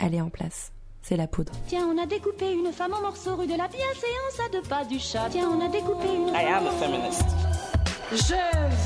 [0.00, 0.72] elle est en place.
[1.02, 1.52] C'est la poudre.
[1.66, 4.84] Tiens, on a découpé une femme en morceaux rue de la bienséance à deux pas
[4.84, 5.28] du chat.
[5.30, 6.28] Tiens, on a découpé une.
[6.28, 7.24] I am a feminist.
[8.12, 8.34] Je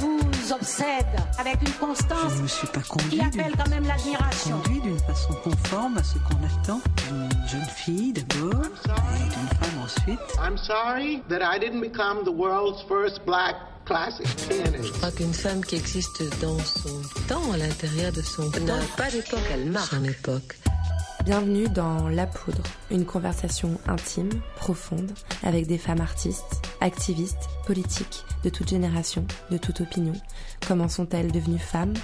[0.00, 1.06] vous obsède
[1.38, 4.58] avec une constance Je ne me suis pas qui appelle quand même l'admiration.
[4.58, 9.82] conduit d'une façon conforme à ce qu'on attend d'une jeune fille d'abord et d'une femme
[9.82, 10.20] ensuite.
[10.38, 13.56] I'm sorry that I didn't become the world's first black
[13.86, 14.88] classic pianist.
[14.88, 18.74] Je crois qu'une femme qui existe dans son temps, à l'intérieur de son temps, n'a
[18.98, 20.58] pas d'époque, elle marque son époque.
[21.24, 25.10] Bienvenue dans La Poudre, une conversation intime, profonde,
[25.42, 30.12] avec des femmes artistes, activistes, politiques, de toute génération, de toute opinion.
[30.68, 31.94] Comment sont-elles devenues femmes?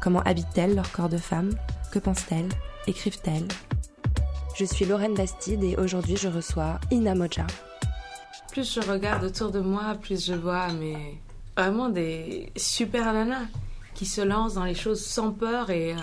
[0.00, 1.50] Comment habitent-elles leur corps de femme
[1.92, 2.48] Que pensent-elles?
[2.86, 3.48] Écrivent-elles?
[4.56, 7.46] Je suis Lorraine Bastide et aujourd'hui je reçois Ina Moja.
[8.50, 11.20] Plus je regarde autour de moi, plus je vois mais
[11.54, 13.44] vraiment des super nanas
[13.92, 15.98] qui se lancent dans les choses sans peur et, euh,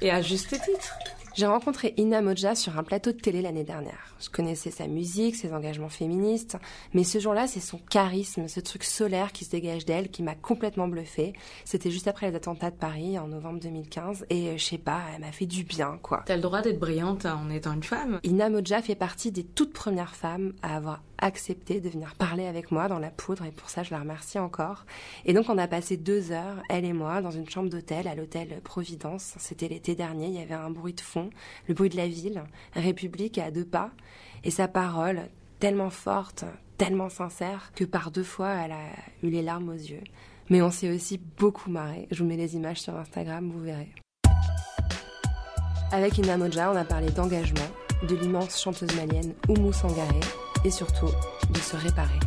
[0.00, 0.94] et à juste titre.
[1.38, 4.16] J'ai rencontré Ina Moja sur un plateau de télé l'année dernière.
[4.18, 6.56] Je connaissais sa musique, ses engagements féministes,
[6.94, 10.34] mais ce jour-là, c'est son charisme, ce truc solaire qui se dégage d'elle qui m'a
[10.34, 11.34] complètement bluffée.
[11.64, 15.00] C'était juste après les attentats de Paris en novembre 2015 et euh, je sais pas,
[15.14, 16.24] elle m'a fait du bien, quoi.
[16.26, 18.18] T'as le droit d'être brillante en étant une femme.
[18.24, 22.70] Ina Moja fait partie des toutes premières femmes à avoir accepté de venir parler avec
[22.70, 24.86] moi dans la poudre et pour ça je la remercie encore.
[25.24, 28.14] Et donc on a passé deux heures, elle et moi, dans une chambre d'hôtel à
[28.14, 29.34] l'hôtel Providence.
[29.38, 31.30] C'était l'été dernier, il y avait un bruit de fond,
[31.66, 32.42] le bruit de la ville,
[32.74, 33.90] République à deux pas,
[34.44, 35.22] et sa parole
[35.58, 36.44] tellement forte,
[36.76, 38.86] tellement sincère que par deux fois elle a
[39.22, 40.04] eu les larmes aux yeux.
[40.50, 42.08] Mais on s'est aussi beaucoup marré.
[42.10, 43.92] Je vous mets les images sur Instagram, vous verrez.
[45.92, 47.68] Avec Ina Moja, on a parlé d'engagement,
[48.08, 50.20] de l'immense chanteuse malienne Oumou Sangaré
[50.64, 51.10] et surtout
[51.50, 52.18] de se réparer.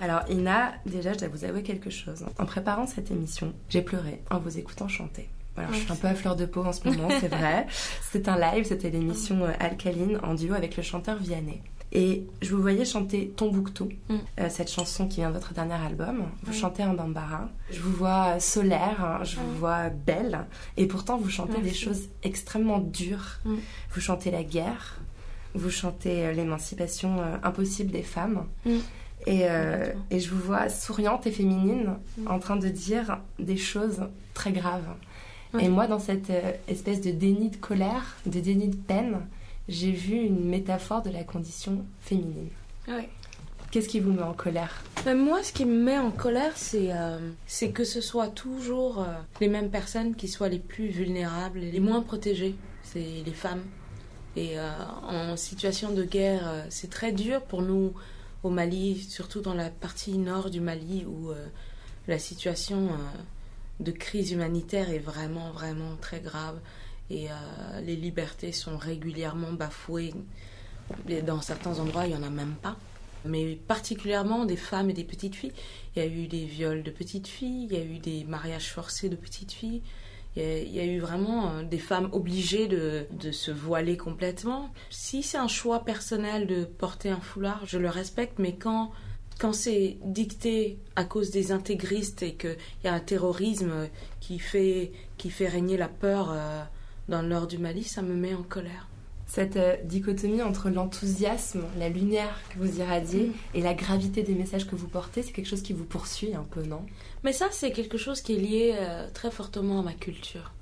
[0.00, 2.24] Alors Ina, déjà je dois vous avouer quelque chose.
[2.38, 5.28] En préparant cette émission, j'ai pleuré en vous écoutant chanter.
[5.56, 7.66] Alors, je suis un peu à fleur de peau en ce moment, c'est vrai.
[8.10, 11.62] C'est un live, c'était l'émission euh, Alcaline en duo avec le chanteur Vianney.
[11.98, 14.14] Et je vous voyais chanter Tombouctou, Mm.
[14.40, 16.24] euh, cette chanson qui vient de votre dernier album.
[16.42, 17.48] Vous chantez en bambara.
[17.70, 20.44] Je vous vois solaire, hein, je vous vois belle.
[20.76, 23.38] Et pourtant, vous chantez des choses extrêmement dures.
[23.46, 23.54] Mm.
[23.92, 25.00] Vous chantez la guerre,
[25.54, 28.44] vous chantez euh, l'émancipation euh, impossible des femmes.
[28.66, 28.70] Mm.
[29.26, 31.94] Et, euh, et je vous vois souriante et féminine
[32.26, 34.02] en train de dire des choses
[34.34, 34.86] très graves.
[35.58, 36.30] Et moi, dans cette
[36.68, 39.20] espèce de déni de colère, de déni de peine,
[39.68, 42.48] j'ai vu une métaphore de la condition féminine.
[42.88, 43.08] Ouais.
[43.70, 44.82] Qu'est-ce qui vous met en colère?
[45.04, 47.18] Mais moi, ce qui me met en colère, c'est euh,
[47.74, 49.06] que ce soit toujours euh,
[49.40, 52.54] les mêmes personnes qui soient les plus vulnérables et les moins protégées.
[52.84, 53.64] C'est les femmes.
[54.36, 54.70] Et euh,
[55.02, 57.92] en situation de guerre, c'est très dur pour nous
[58.44, 61.30] au Mali, surtout dans la partie nord du Mali où
[62.06, 62.90] la situation
[63.80, 66.58] de crise humanitaire est vraiment, vraiment très grave.
[67.10, 70.14] Et euh, les libertés sont régulièrement bafouées.
[71.26, 72.76] Dans certains endroits, il n'y en a même pas
[73.26, 75.52] mais particulièrement des femmes et des petites filles.
[75.94, 78.70] Il y a eu des viols de petites filles, il y a eu des mariages
[78.70, 79.82] forcés de petites filles,
[80.36, 84.70] il y a, eu vraiment euh, des femmes obligées de, de se voiler complètement.
[84.90, 88.90] Si c'est un choix personnel de porter un foulard, je le respecte, mais quand,
[89.38, 93.88] quand c'est dicté à cause des intégristes et qu'il y a un terrorisme
[94.20, 96.62] qui fait, qui fait régner la peur euh,
[97.08, 98.88] dans le nord du Mali, ça me met en colère.
[99.26, 104.66] Cette euh, dichotomie entre l'enthousiasme, la lumière que vous irradiez et la gravité des messages
[104.66, 106.86] que vous portez, c'est quelque chose qui vous poursuit un peu, non?
[107.24, 110.52] Mais ça, c'est quelque chose qui est lié euh, très fortement à ma culture.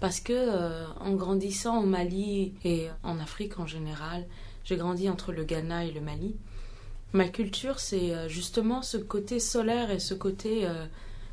[0.00, 4.26] Parce que euh, en grandissant au Mali et en Afrique en général,
[4.64, 6.36] j'ai grandi entre le Ghana et le Mali.
[7.12, 10.68] Ma culture, c'est justement ce côté solaire et ce côté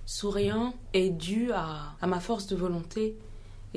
[0.08, 3.16] souriant est dû à, à ma force de volonté.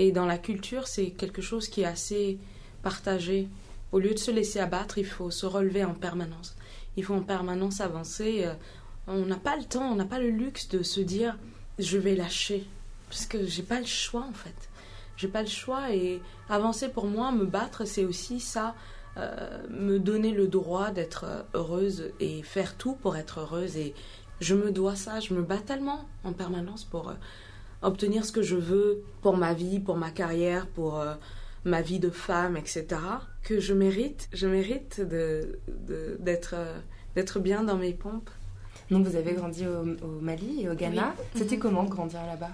[0.01, 2.39] Et dans la culture, c'est quelque chose qui est assez
[2.83, 3.51] partagé.
[3.93, 6.57] Au lieu de se laisser abattre, il faut se relever en permanence.
[6.97, 8.45] Il faut en permanence avancer.
[8.47, 8.55] euh,
[9.07, 11.37] on n'a pas le temps, on n'a pas le luxe de se dire
[11.79, 12.67] je vais lâcher.
[13.11, 14.71] Parce que j'ai pas le choix en fait.
[15.19, 18.75] J'ai pas le choix et avancer pour moi, me battre, c'est aussi ça,
[19.19, 23.77] euh, me donner le droit d'être heureuse et faire tout pour être heureuse.
[23.77, 23.93] Et
[24.41, 27.15] je me dois ça, je me bats tellement en permanence pour euh,
[27.83, 31.15] obtenir ce que je veux pour ma vie, pour ma carrière, pour euh,
[31.65, 32.87] ma vie de femme, etc.
[33.43, 36.79] Que je mérite, je mérite de, de- d'être, euh,
[37.15, 38.31] d'être bien dans mes pompes.
[38.91, 41.15] Donc vous avez grandi au, au Mali et au Ghana.
[41.19, 41.25] Oui.
[41.41, 41.63] C'était Mhm.
[41.63, 42.51] comment grandir là-bas?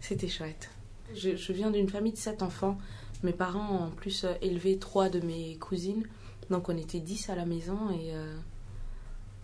[0.00, 0.70] C'était chouette.
[1.14, 2.78] Je, je viens d'une famille de sept enfants.
[3.22, 6.04] Mes parents ont en plus euh, élevé trois de mes cousines.
[6.50, 8.34] Donc on était dix à la maison et euh,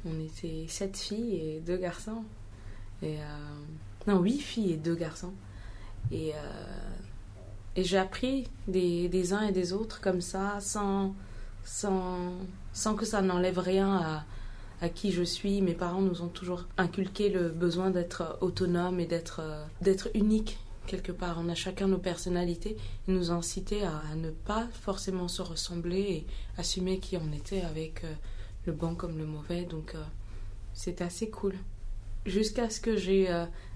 [0.04, 2.24] on était sept filles et deux garçons.
[3.02, 3.16] Et
[4.10, 5.32] Non, huit filles et deux garçons.
[6.10, 6.38] Et, euh,
[7.76, 11.14] et j'ai appris des, des uns et des autres comme ça, sans,
[11.62, 12.32] sans,
[12.72, 14.24] sans que ça n'enlève rien à,
[14.80, 15.62] à qui je suis.
[15.62, 20.58] Mes parents nous ont toujours inculqué le besoin d'être autonome et d'être euh, d'être unique
[20.88, 21.38] quelque part.
[21.38, 22.76] On a chacun nos personnalités.
[23.06, 26.26] Ils nous ont incité à, ne pas forcément se ressembler et
[26.58, 28.12] assumer qui on était avec euh,
[28.66, 29.62] le bon comme le mauvais.
[29.66, 30.02] Donc euh,
[30.72, 31.54] c'était assez cool.
[32.26, 33.28] Jusqu'à ce que j'ai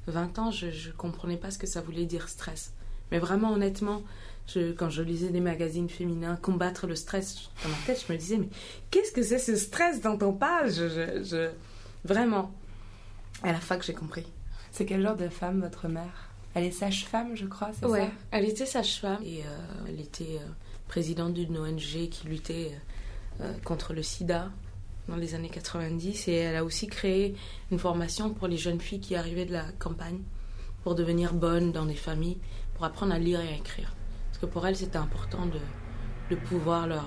[0.06, 2.72] 20 ans, je ne comprenais pas ce que ça voulait dire stress.
[3.10, 4.02] Mais vraiment honnêtement,
[4.46, 8.18] je, quand je lisais des magazines féminins, combattre le stress, dans ma tête, je me
[8.18, 8.48] disais, mais
[8.90, 11.50] qu'est-ce que c'est ce stress dont on parle je, je- je-
[12.06, 12.52] Vraiment.
[13.42, 14.26] À la fac, j'ai compris.
[14.72, 16.28] C'est quel genre de femme, votre mère?
[16.54, 20.38] Elle est sage-femme, je crois, c'est Ouais, ça elle était sage-femme et euh, elle était
[20.40, 20.46] euh,
[20.88, 22.72] présidente d'une ONG qui luttait
[23.40, 24.50] euh, euh, contre le sida
[25.08, 27.34] dans les années 90 et elle a aussi créé
[27.70, 30.20] une formation pour les jeunes filles qui arrivaient de la campagne
[30.82, 32.38] pour devenir bonnes dans des familles,
[32.74, 33.94] pour apprendre à lire et à écrire.
[34.28, 37.04] Parce que pour elle, c'était important de, pouvoir leur...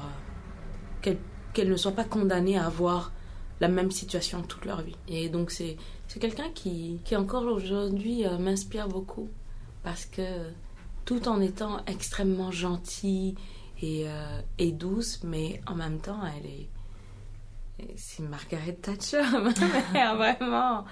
[1.06, 1.14] euh,
[1.54, 3.12] qu'elles ne soient pas condamnées à avoir
[3.60, 4.96] la même situation toute leur vie.
[5.08, 5.78] Et donc c'est
[6.20, 9.30] quelqu'un qui, qui encore aujourd'hui euh, m'inspire beaucoup
[9.84, 10.52] parce que
[11.06, 13.36] tout en étant extrêmement gentille
[13.82, 16.68] et, euh, et douce, mais en même temps, elle est.
[17.96, 20.86] C'est Margaret Thatcher, ma mère, vraiment.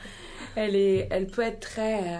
[0.55, 2.19] Elle, est, elle peut être très, euh,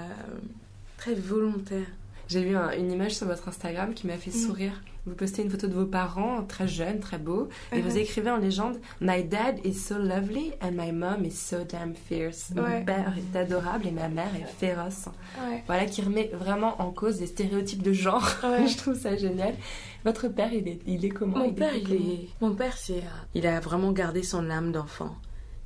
[0.98, 1.86] très volontaire.
[2.28, 4.48] J'ai vu un- une image sur votre Instagram qui m'a fait Mm.
[4.48, 4.82] sourire.
[5.06, 7.98] Vous postez une photo de vos parents, très jeunes, très beaux, et vous Mhm.
[7.98, 12.50] écrivez en légende My dad is so lovely and my mom is so damn fierce.
[12.56, 12.80] Ouais.
[12.80, 15.06] Mon père est adorable et ma mère est féroce.
[15.48, 15.64] Ouais.
[15.68, 18.28] Voilà, qui remet vraiment en cause des stéréotypes de genre.
[18.44, 18.66] Ouais.
[18.68, 19.54] Je trouve ça génial.
[20.06, 21.38] Votre père, il est, il est comment?
[21.40, 22.30] Mon père, il est.
[22.40, 23.00] Mon père, c'est.
[23.00, 25.16] euh, il a vraiment gardé son âme d'enfant.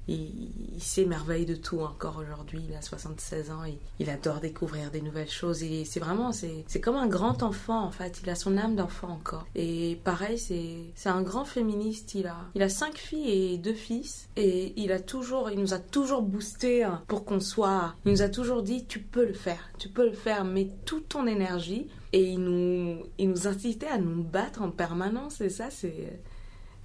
[0.10, 2.62] Il, il s'émerveille de tout encore aujourd'hui.
[2.70, 3.64] Il a 76 ans.
[3.66, 5.62] Il, il adore découvrir des nouvelles choses.
[5.62, 6.32] Et c'est vraiment.
[6.32, 8.22] C'est comme un grand enfant, en fait.
[8.24, 9.46] Il a son âme d'enfant encore.
[9.56, 12.16] Et pareil, c'est c'est un grand féministe.
[12.16, 14.30] Il a, il a cinq filles et deux fils.
[14.38, 15.50] Et il a toujours.
[15.52, 17.94] Il nous a toujours boosté hein, pour qu'on soit.
[18.06, 19.70] Il nous a toujours dit tu peux le faire.
[19.78, 20.46] Tu peux le faire.
[20.46, 21.88] Mets toute ton énergie.
[22.14, 25.42] Et il nous, il nous incitait à nous battre en permanence.
[25.42, 26.20] Et ça, c'est.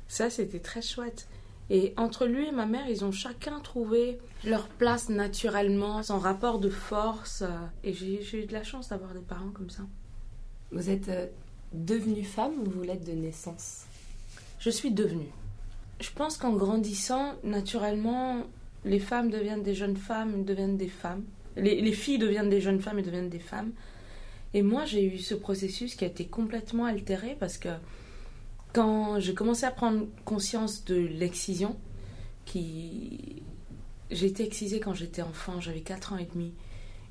[0.08, 1.26] Ça, c'était très chouette.
[1.70, 6.58] Et entre lui et ma mère, ils ont chacun trouvé leur place naturellement, son rapport
[6.58, 7.43] de force.
[7.82, 9.82] Et j'ai j'ai eu de la chance d'avoir des parents comme ça.
[10.72, 11.26] Vous êtes euh,
[11.72, 13.84] devenue femme ou vous l'êtes de naissance?
[14.58, 15.31] Je suis devenue.
[16.00, 18.43] Je pense qu'en grandissant, naturellement,
[18.84, 21.22] les femmes deviennent des jeunes femmes, deviennent des femmes.
[21.56, 23.72] Les, les filles deviennent des jeunes femmes et deviennent des femmes.
[24.52, 27.70] Et moi, j'ai eu ce processus qui a été complètement altéré parce que
[28.74, 31.76] quand j'ai commencé à prendre conscience de l'excision,
[32.44, 33.42] qui...
[34.10, 36.52] J'ai été excisée quand j'étais enfant, j'avais 4 ans et demi.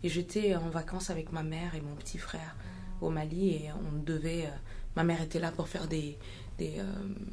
[0.03, 2.55] Et j'étais en vacances avec ma mère et mon petit frère
[3.01, 4.45] au Mali et on devait...
[4.45, 4.57] euh,
[4.95, 6.17] Ma mère était là pour faire des,
[6.61, 6.83] euh,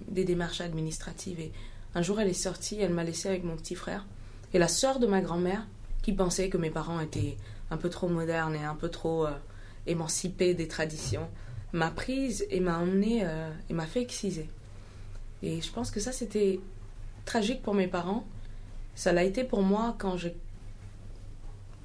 [0.09, 1.41] des démarches administratives.
[1.41, 1.53] Et
[1.95, 4.07] un jour, elle est sortie, elle m'a laissée avec mon petit frère.
[4.55, 5.67] Et la sœur de ma grand-mère,
[6.03, 7.37] qui pensait que mes parents étaient
[7.71, 9.33] un peu trop modernes et un peu trop euh,
[9.87, 11.29] émancipés des traditions,
[11.73, 14.49] m'a prise et m'a emmenée euh, et m'a fait exciser.
[15.43, 16.61] Et je pense que ça, c'était
[17.25, 18.25] tragique pour mes parents.
[18.95, 20.37] Ça l'a été pour moi quand j'ai.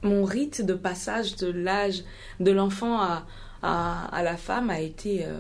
[0.01, 2.03] Mon rite de passage de l'âge
[2.39, 3.25] de l'enfant à,
[3.63, 5.39] à, la femme a été euh,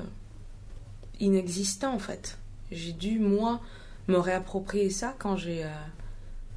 [1.19, 2.39] inexistant en fait.
[2.71, 3.61] J'ai dû, moi,
[4.07, 5.63] me réapproprier ça quand j'ai.
[5.63, 5.69] euh,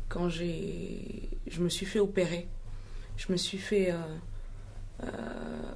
[0.09, 1.29] quand j'ai.
[1.49, 2.49] Je me suis fait opérer.
[3.17, 3.93] Je me suis fait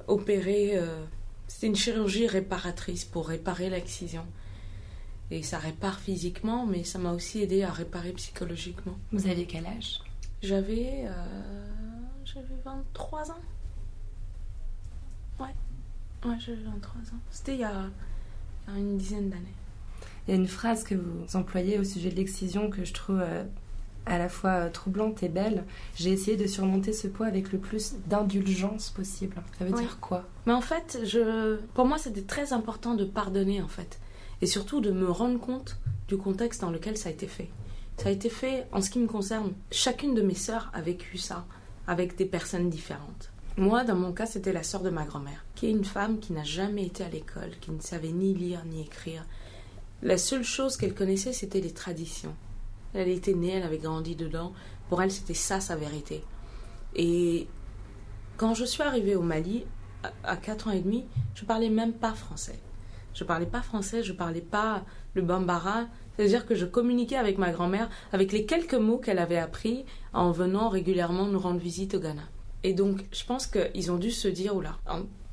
[0.07, 0.79] opérer.
[1.53, 4.25] C'était une chirurgie réparatrice pour réparer l'excision.
[5.29, 8.97] Et ça répare physiquement, mais ça m'a aussi aidé à réparer psychologiquement.
[9.11, 10.01] Vous aviez quel âge?
[10.41, 11.05] J'avais.
[11.05, 11.67] euh,
[12.25, 13.35] J'avais 23 ans.
[15.39, 15.45] Ouais.
[16.25, 17.19] Ouais, j'avais 23 ans.
[17.29, 17.85] C'était il y a,
[18.67, 19.53] il y a une dizaine d'années.
[20.27, 23.19] Il y a une phrase que vous employez au sujet de l'excision que je trouve
[23.21, 23.43] euh,
[24.05, 25.63] à la fois euh, troublante et belle.
[25.95, 29.35] J'ai essayé de surmonter ce poids avec le plus d'indulgence possible.
[29.57, 29.81] Ça veut Oui.
[29.81, 30.23] dire quoi?
[30.45, 33.99] Mais en fait, je, pour moi, c'était très important de pardonner, en fait.
[34.41, 37.49] Et surtout de me rendre compte du contexte dans lequel ça a été fait.
[37.97, 41.17] Ça a été fait, en ce qui me concerne, chacune de mes sœurs a vécu
[41.17, 41.45] ça
[41.87, 43.29] avec des personnes différentes.
[43.55, 46.33] Moi, dans mon cas, c'était la sœur de ma grand-mère, qui est une femme qui
[46.33, 49.23] n'a jamais été à l'école, qui ne savait ni lire ni écrire.
[50.01, 52.33] La seule chose qu'elle connaissait, c'était les traditions.
[52.93, 54.53] Elle était née, elle avait grandi dedans.
[54.89, 56.23] Pour elle, c'était ça sa vérité.
[56.95, 57.47] Et
[58.37, 59.65] quand je suis arrivée au Mali,
[60.03, 62.59] à- à 4 ans et demi, je parlais même pas français.
[63.13, 64.83] Je parlais pas français, je parlais pas
[65.13, 65.85] le bambara.
[66.15, 70.31] C'est-à-dire que je communiquais avec ma grand-mère avec les quelques mots qu'elle avait appris en
[70.31, 72.21] venant régulièrement nous rendre visite au Ghana.
[72.63, 74.77] Et donc, je pense qu'ils ont dû se dire, oula,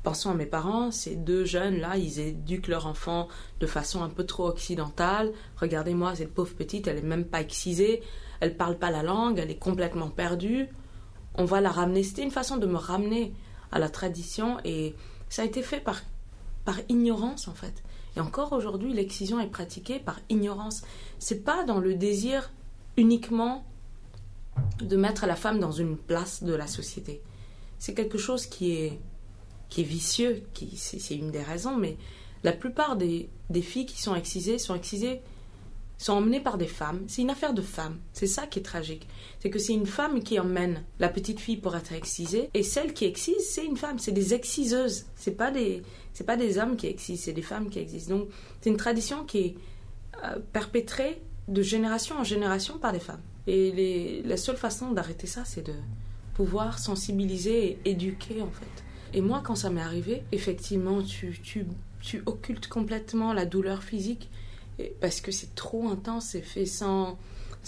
[0.01, 3.27] en pensant à mes parents, ces deux jeunes-là, ils éduquent leur enfant
[3.59, 5.31] de façon un peu trop occidentale.
[5.57, 8.01] Regardez-moi, cette pauvre petite, elle est même pas excisée,
[8.39, 10.69] elle parle pas la langue, elle est complètement perdue.
[11.35, 12.01] On va la ramener.
[12.01, 13.31] C'était une façon de me ramener
[13.71, 14.95] à la tradition et
[15.29, 16.01] ça a été fait par,
[16.65, 17.83] par ignorance en fait.
[18.17, 20.81] Et encore aujourd'hui, l'excision est pratiquée par ignorance.
[21.19, 22.51] C'est pas dans le désir
[22.97, 23.63] uniquement
[24.81, 27.21] de mettre la femme dans une place de la société.
[27.77, 28.99] C'est quelque chose qui est,
[29.71, 31.97] qui est vicieux, qui, c'est, une des raisons, mais
[32.43, 33.29] la plupart des,
[33.61, 35.21] filles qui sont excisées sont excisées,
[35.97, 37.03] sont emmenées par des femmes.
[37.07, 37.97] C'est une affaire de femmes.
[38.11, 39.07] C'est ça qui est tragique.
[39.39, 42.93] C'est que c'est une femme qui emmène la petite fille pour être excisée, et celle
[42.93, 43.97] qui excise, c'est une femme.
[43.97, 45.05] C'est des exciseuses.
[45.15, 48.09] C'est pas des, c'est pas des hommes qui excisent, c'est des femmes qui excisent.
[48.09, 48.27] Donc,
[48.59, 49.55] c'est une tradition qui est
[50.25, 53.21] euh, perpétrée de génération en génération par des femmes.
[53.47, 55.73] Et les, la seule façon d'arrêter ça, c'est de
[56.33, 58.83] pouvoir sensibiliser et éduquer, en fait.
[59.13, 61.65] Et moi, quand ça m'est arrivé, effectivement, tu, tu,
[62.01, 64.29] tu occultes complètement la douleur physique
[64.99, 67.17] parce que c'est trop intense, c'est fait sans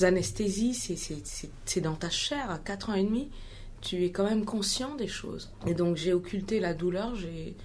[0.01, 2.49] anesthésie, c'est dans ta chair.
[2.49, 3.29] À 4 ans et demi,
[3.81, 5.51] tu es quand même conscient des choses.
[5.67, 7.55] Et donc, j'ai occulté la douleur, j'ai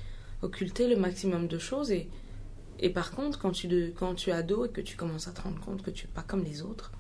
[0.43, 1.91] occulté le maximum de choses.
[1.91, 2.09] Et,
[2.81, 5.41] et par contre, quand tu, quand tu es ado et que tu commences à te
[5.41, 6.93] rendre compte que tu n'es pas comme les autres,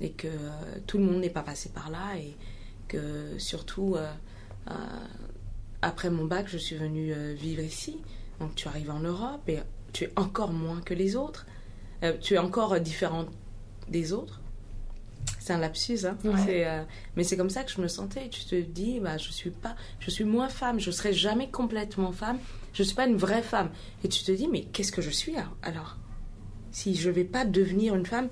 [0.00, 2.34] et que euh, tout le monde n'est pas passé par là et
[2.88, 4.10] que surtout euh,
[4.70, 4.74] euh,
[5.84, 7.98] après mon bac je suis venue vivre ici.
[8.40, 9.60] Donc tu arrives en Europe et
[9.92, 11.46] tu es encore moins que les autres.
[12.20, 13.28] Tu es encore différente
[13.88, 14.40] des autres.
[15.38, 16.16] C'est un lapsus hein.
[17.16, 18.28] Mais c'est comme ça que je me sentais.
[18.28, 20.80] Tu te dis bah je suis pas je suis moins femme.
[20.80, 22.38] Je serai jamais complètement femme.
[22.72, 23.70] Je suis pas une vraie femme.
[24.02, 25.98] Et tu te dis mais qu'est-ce que je suis alors
[26.72, 28.28] si je vais pas devenir une femme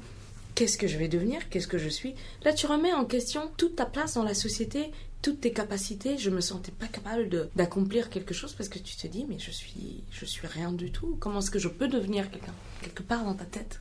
[0.55, 2.15] qu'est-ce que je vais devenir, qu'est-ce que je suis?
[2.45, 4.91] Là, tu remets en question toute ta place dans la société,
[5.23, 6.19] toutes tes capacités.
[6.19, 9.50] Je me sentais pas capable d'accomplir quelque chose parce que tu te dis, mais je
[9.50, 11.17] suis, je suis rien du tout.
[11.21, 12.55] Comment est-ce que je peux devenir quelqu'un?
[12.83, 13.81] Quelque part dans ta tête,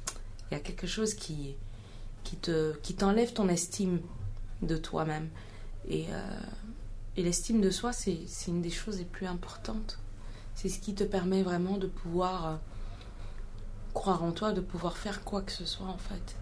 [0.50, 1.56] il y a quelque chose qui,
[2.24, 4.00] qui te, qui t'enlève ton estime
[4.62, 5.30] de toi-même.
[5.88, 6.40] Et, euh,
[7.18, 10.00] et l'estime de soi, c'est une des choses les plus importantes.
[10.54, 12.56] C'est ce qui te permet vraiment de pouvoir euh,
[13.94, 16.36] croire en toi, de pouvoir faire quoi que ce soit en fait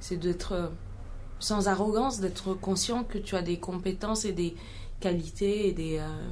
[0.00, 0.68] c'est d'être euh,
[1.40, 4.54] sans arrogance, d'être conscient que tu as des compétences et des
[5.00, 6.30] qualités et des euh,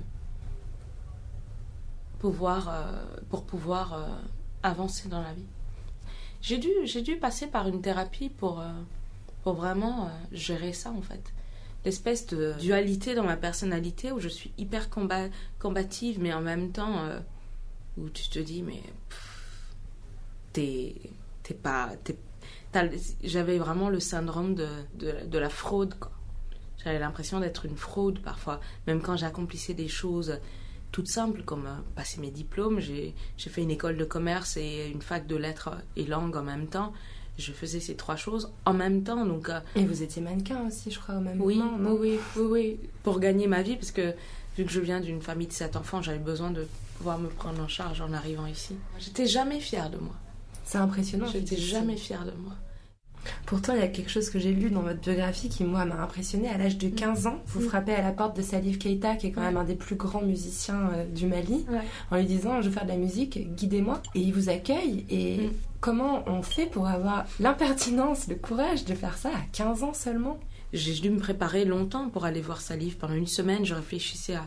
[2.19, 4.19] pouvoirs euh, pour pouvoir
[4.63, 5.47] avancer dans la vie.
[6.43, 8.63] J'ai dû, j'ai dû passer par une thérapie pour,
[9.43, 11.33] pour vraiment gérer ça en fait.
[11.85, 14.89] L'espèce de dualité dans ma personnalité où je suis hyper
[15.59, 17.09] combative mais en même temps
[17.97, 18.83] où tu te dis mais
[20.53, 20.95] t'es,
[21.43, 21.91] t'es pas,
[23.23, 24.69] j'avais vraiment le syndrome de,
[24.99, 25.95] de, la fraude.
[26.85, 30.39] J'avais l'impression d'être une fraude parfois, même quand j'accomplissais des choses
[30.97, 32.81] toutes simples comme euh, passer mes diplômes.
[32.81, 36.69] J'ai fait une école de commerce et une fac de lettres et langues en même
[36.69, 36.95] temps.
[37.37, 39.27] Je faisais ces trois choses en même temps.
[39.27, 41.93] Donc, euh, et vous étiez mannequin aussi, je crois, au même oui, moment.
[41.93, 44.15] Oui, oui, oui, pour gagner ma vie, parce que
[44.57, 46.67] vu que je viens d'une famille de sept enfants, j'avais besoin de
[46.97, 48.75] pouvoir me prendre en charge en arrivant ici.
[48.99, 50.15] J'étais jamais fière de moi.
[50.65, 51.27] C'est impressionnant.
[51.27, 52.55] J'étais jamais fière de moi.
[53.47, 56.01] Pourtant, il y a quelque chose que j'ai lu dans votre biographie qui, moi, m'a
[56.03, 56.49] impressionné.
[56.49, 59.31] À l'âge de 15 ans, vous frappez à la porte de Salif Keita, qui est
[59.31, 61.67] quand même un des plus grands musiciens euh, du Mali,
[62.11, 64.03] en lui disant Je veux faire de la musique, guidez-moi.
[64.15, 65.05] Et il vous accueille.
[65.11, 65.51] Et mm.
[65.81, 70.39] comment on fait pour avoir l'impertinence, le courage de faire ça à 15 ans seulement?
[70.73, 72.99] J'ai dû me préparer longtemps pour aller voir Salif.
[72.99, 74.47] Pendant une semaine, je réfléchissais à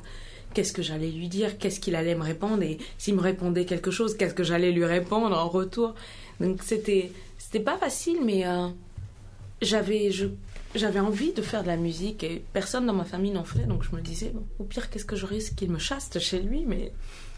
[0.53, 3.91] qu'est-ce que j'allais lui dire, qu'est-ce qu'il allait me répondre, et s'il me répondait quelque
[3.91, 5.95] chose, qu'est-ce que j'allais lui répondre en retour?
[6.39, 7.11] Donc c'était
[7.51, 8.67] c'était pas facile, mais euh,
[9.59, 10.11] j'avais
[10.75, 13.83] j'avais envie de faire de la musique et personne dans ma famille n'en fait, donc
[13.83, 16.91] je me disais au pire qu'est-ce que je risque qu'il me chaste chez lui, mais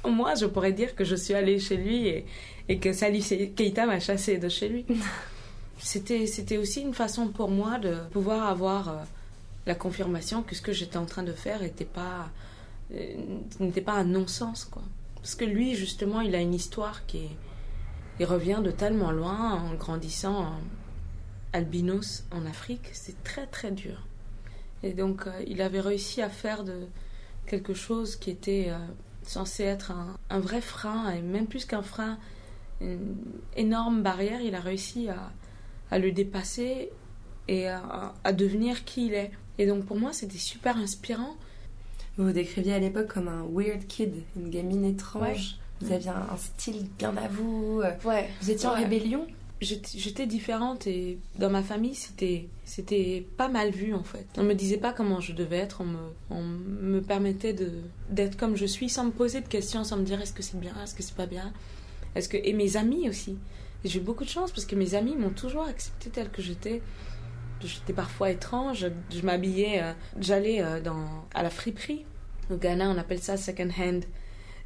[0.04, 2.26] au moins je pourrais dire que je suis allée chez lui et,
[2.68, 4.86] et que Salif Keita m'a chassé de chez lui.
[5.78, 8.96] c'était c'était aussi une façon pour moi de pouvoir avoir euh,
[9.66, 12.30] la confirmation que ce que j'étais en train de faire n'était pas
[12.94, 13.16] euh,
[13.62, 14.84] n'était pas un non-sens quoi.
[15.16, 17.38] Parce que lui justement il a une histoire qui est
[18.22, 20.54] il revient de tellement loin en grandissant en
[21.54, 22.88] albinos en Afrique.
[22.94, 24.06] C'est très très dur.
[24.84, 26.86] Et donc euh, il avait réussi à faire de
[27.48, 28.78] quelque chose qui était euh,
[29.24, 29.92] censé être
[30.30, 32.20] un, vrai frein, et même plus qu'un frein,
[32.80, 33.16] une
[33.56, 35.08] énorme barrière, il a réussi
[35.90, 36.92] à, le dépasser
[37.48, 39.32] et à, devenir qui il est.
[39.58, 41.36] Et donc pour moi c'était super inspirant.
[42.18, 45.58] Vous vous décriviez à l'époque comme un weird kid, une gamine étrange.
[45.82, 47.82] Vous aviez un, style bien à vous.
[48.06, 48.30] Ouais.
[48.42, 49.28] Vous étiez en rébellion
[49.62, 54.26] j'étais différente et dans ma famille c'était c'était pas mal vu en fait.
[54.38, 57.56] On me disait pas comment je devais être, on me, on me permettait
[58.10, 60.60] d'être comme je suis sans me poser de questions, sans me dire est-ce que c'est
[60.60, 61.54] bien, est-ce que c'est pas bien,
[62.16, 63.38] est-ce que et mes amis aussi.
[63.84, 66.82] J'ai eu beaucoup de chance parce que mes amis m'ont toujours accepté telle que j'étais.
[67.64, 72.06] J'étais parfois étrange, je m'habillais, euh, j'allais euh, dans à la friperie.
[72.52, 74.04] Au Ghana, on appelle ça second hand.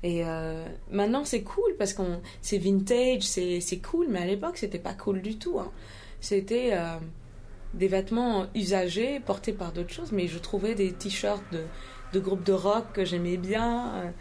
[0.03, 4.79] Et euh, maintenant, c'est cool parce qu'on c'est vintage, c'est cool, mais à l'époque, c'était
[4.79, 5.59] pas cool du tout.
[5.59, 5.71] hein.
[6.21, 6.97] C'était euh,
[7.73, 11.63] des vêtements usagés, portés par d'autres choses, mais je trouvais des t-shirts de,
[12.13, 13.95] de groupes de rock que j'aimais bien.
[13.95, 14.11] euh,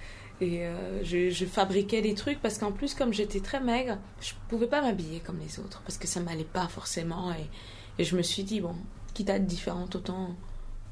[0.40, 0.66] et
[1.04, 5.20] je, fabriquais des trucs parce qu'en plus, comme j'étais très maigre, je pouvais pas m'habiller
[5.20, 7.32] comme les autres parce que ça m'allait pas forcément.
[7.32, 8.74] Et, et je me suis dit, bon,
[9.14, 10.34] quitte à être différente, autant,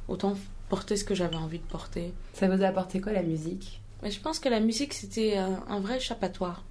[0.09, 0.35] autant
[0.69, 2.15] porter ce que j'avais envie de porter.
[2.33, 3.82] Ça vous a apporté quoi la musique?
[4.03, 6.65] Mais je pense que la musique, c'était un, vrai échappatoire.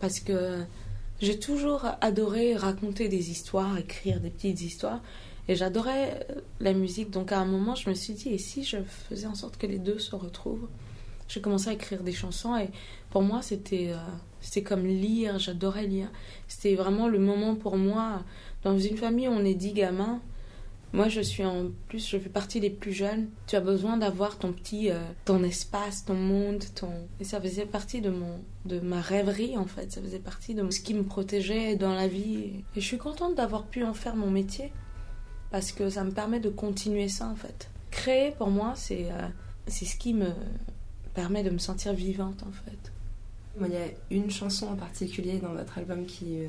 [0.00, 0.64] Parce que
[1.20, 5.00] j'ai toujours adoré raconter des histoires, écrire des petites histoires.
[5.48, 6.26] Et j'adorais
[6.60, 7.10] la musique.
[7.10, 9.66] Donc à un moment, je me suis dit, et si je faisais en sorte que
[9.66, 10.68] les deux se retrouvent?
[11.28, 12.56] J'ai commencé à écrire des chansons.
[12.56, 12.68] Et
[13.10, 13.96] pour moi, c'était euh,
[14.40, 15.38] c'était comme lire.
[15.38, 16.10] J'adorais lire.
[16.48, 18.22] C'était vraiment le moment pour moi.
[18.64, 20.20] Dans une famille on est dix gamins,
[20.92, 23.28] moi, je suis en plus, je fais partie des plus jeunes.
[23.46, 26.90] Tu as besoin d'avoir ton petit, euh, ton espace, ton monde, ton.
[27.20, 29.90] Et ça faisait partie de mon, de ma rêverie en fait.
[29.90, 32.64] Ça faisait partie de ce qui me protégeait dans la vie.
[32.76, 34.72] Et je suis contente d'avoir pu en faire mon métier
[35.50, 37.68] parce que ça me permet de continuer ça en fait.
[37.90, 39.28] Créer pour moi, c'est, euh,
[39.66, 40.30] c'est ce qui me
[41.14, 42.92] permet de me sentir vivante en fait.
[43.58, 46.48] Moi, Il y a une chanson en particulier dans votre album qui, euh,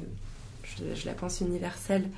[0.63, 2.09] je, je la pense universelle,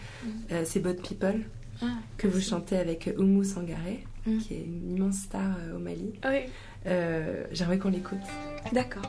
[0.51, 1.41] Euh, c'est Bot People,
[1.81, 1.85] Ah,
[2.17, 4.37] que vous chantez avec Oumou Sangaré, Mm.
[4.39, 6.13] qui est une immense star euh, au Mali.
[6.27, 6.39] Oui,
[6.87, 8.17] Euh, J'aimerais qu'on l'écoute.
[8.73, 9.03] d'accord.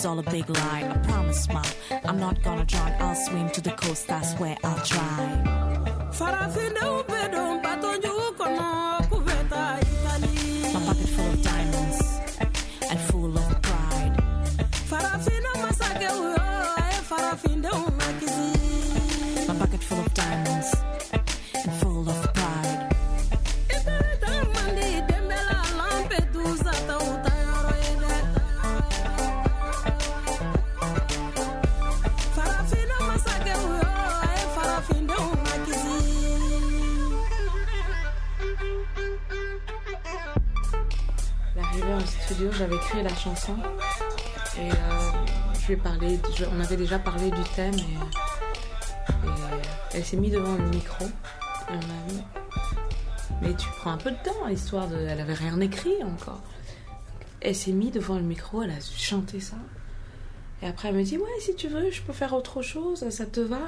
[0.00, 0.88] Was all a big lie.
[0.90, 1.62] I promise, ma,
[2.04, 2.92] I'm not gonna drown.
[3.00, 5.90] I'll swim to the coast, I swear I'll try.
[41.70, 43.54] L'arrivée en studio, j'avais créé la chanson
[44.58, 44.74] et euh,
[45.60, 46.18] je lui ai
[46.52, 47.96] on avait déjà parlé du thème et,
[49.24, 49.62] euh,
[49.94, 51.04] elle s'est mise devant le micro.
[53.40, 54.96] Mais tu prends un peu de temps, histoire de.
[54.96, 56.42] Elle avait rien écrit encore.
[57.40, 59.56] Elle s'est mise devant le micro, elle a chanté ça.
[60.62, 63.26] Et après, elle me dit, ouais, si tu veux, je peux faire autre chose, ça
[63.26, 63.60] te va?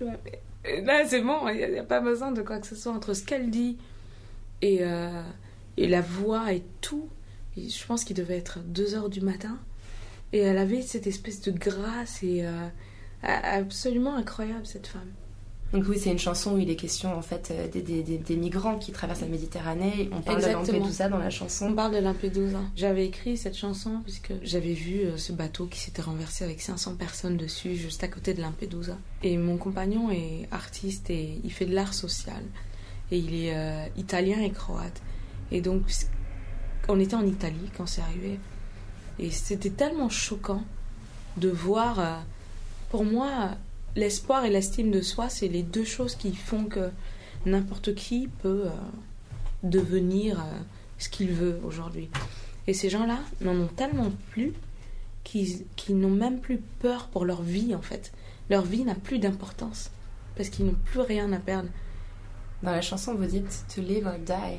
[0.00, 3.24] Là, c'est bon, il n'y a, pas besoin de quoi que ce soit entre ce
[3.24, 3.76] qu'elle dit
[4.62, 5.22] et, euh,
[5.82, 7.08] et la voix et tout.
[7.56, 9.58] Et je pense qu'il devait être 2 heures du matin.
[10.32, 12.52] Et elle avait cette espèce de grâce et euh,
[13.22, 15.08] absolument incroyable, cette femme.
[15.72, 18.18] Donc oui, c'est une chanson où il est question en fait euh, des, des- des-
[18.18, 20.08] des migrants qui traversent la Méditerranée.
[20.12, 20.64] On parle Exactement.
[20.66, 21.72] de Lampedusa dans la On chanson.
[21.74, 22.58] parle de Lampedusa.
[22.74, 26.96] J'avais écrit cette chanson puisque j'avais vu euh, ce bateau qui s'était renversé avec 500
[26.96, 28.98] personnes dessus, juste à côté de Lampedusa.
[29.22, 32.42] Et mon compagnon est artiste et il fait de l'art social.
[33.12, 35.00] Et il est euh, italien et croate.
[35.50, 35.82] Et donc,
[36.88, 38.38] on était en Italie quand c'est arrivé.
[39.18, 40.62] Et c'était tellement choquant
[41.36, 42.16] de voir, euh,
[42.90, 43.50] pour moi,
[43.96, 46.90] l'espoir et l'estime de soi, c'est les deux choses qui font que
[47.46, 48.70] n'importe qui peut euh,
[49.62, 50.58] devenir euh,
[50.98, 52.08] ce qu'il veut aujourd'hui.
[52.66, 54.52] Et ces gens-là n'en ont tellement plus
[55.24, 58.12] qu'ils n'ont même plus peur pour leur vie, en fait.
[58.48, 59.90] Leur vie n'a plus d'importance
[60.36, 61.68] parce qu'ils n'ont plus rien à perdre.
[62.62, 64.58] Dans la chanson, vous dites to live or die.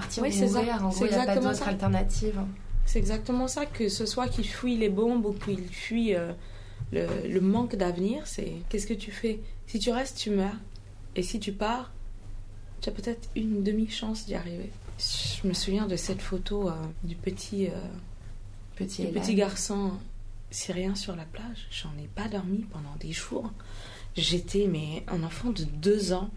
[0.00, 0.60] Partir Oui, ou c'est ça.
[0.82, 1.70] En C'est gros, il n'y a pas exactement d'autre ça.
[1.70, 2.40] alternative.
[2.84, 6.32] C'est exactement ça, que ce soit qu'ils fuient les bombes ou qu'ils fuient euh,
[6.92, 9.40] le, le manque d'avenir, c'est qu'est-ce que tu fais?
[9.66, 10.54] Si tu restes, tu meurs.
[11.16, 11.92] Et si tu pars,
[12.80, 14.70] tu as peut-être une demi-chance d'y arriver.
[14.98, 16.72] Je me souviens de cette photo euh,
[17.04, 17.70] du petit, euh,
[18.76, 19.20] Petit, du Elan.
[19.20, 19.92] petit garçon
[20.50, 21.66] syrien sur la plage.
[21.70, 23.50] J'en ai pas dormi pendant des jours.
[24.16, 26.30] J'étais mais un enfant de deux ans.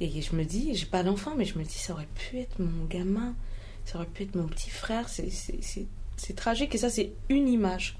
[0.00, 2.58] Et je me dis, j'ai pas d'enfant, mais je me dis, ça aurait pu être
[2.58, 3.34] mon gamin,
[3.84, 5.08] ça aurait pu être mon petit frère.
[5.08, 7.96] C'est- tragique et ça, c'est une image.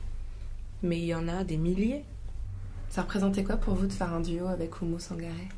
[0.82, 2.04] Mais il y en a des milliers.
[2.90, 5.48] Ça représentait quoi pour vous de faire un duo avec Oumu Sangaré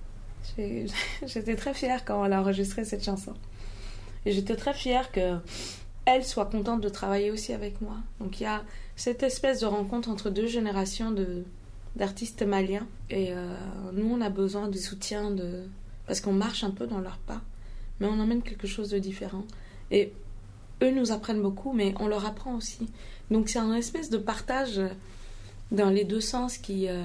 [1.26, 3.34] J'étais très fière quand elle a enregistré cette chanson.
[4.24, 5.38] Et j'étais très fière que
[6.04, 7.96] elle soit contente de travailler aussi avec moi.
[8.20, 8.62] Donc il y a
[8.94, 11.44] cette espèce de rencontre entre deux générations de
[11.96, 12.86] d'artistes maliens.
[13.10, 13.56] Et euh,
[13.92, 15.64] nous, on a besoin du soutien de...
[16.06, 17.42] Parce qu'on marche un peu dans leur pas,
[18.00, 19.44] mais on emmène quelque chose de différent.
[19.90, 20.12] Et
[20.82, 22.88] eux nous apprennent beaucoup, mais on leur apprend aussi.
[23.30, 24.80] Donc c'est un espèce de partage
[25.70, 26.88] dans les deux sens qui...
[26.88, 27.04] euh,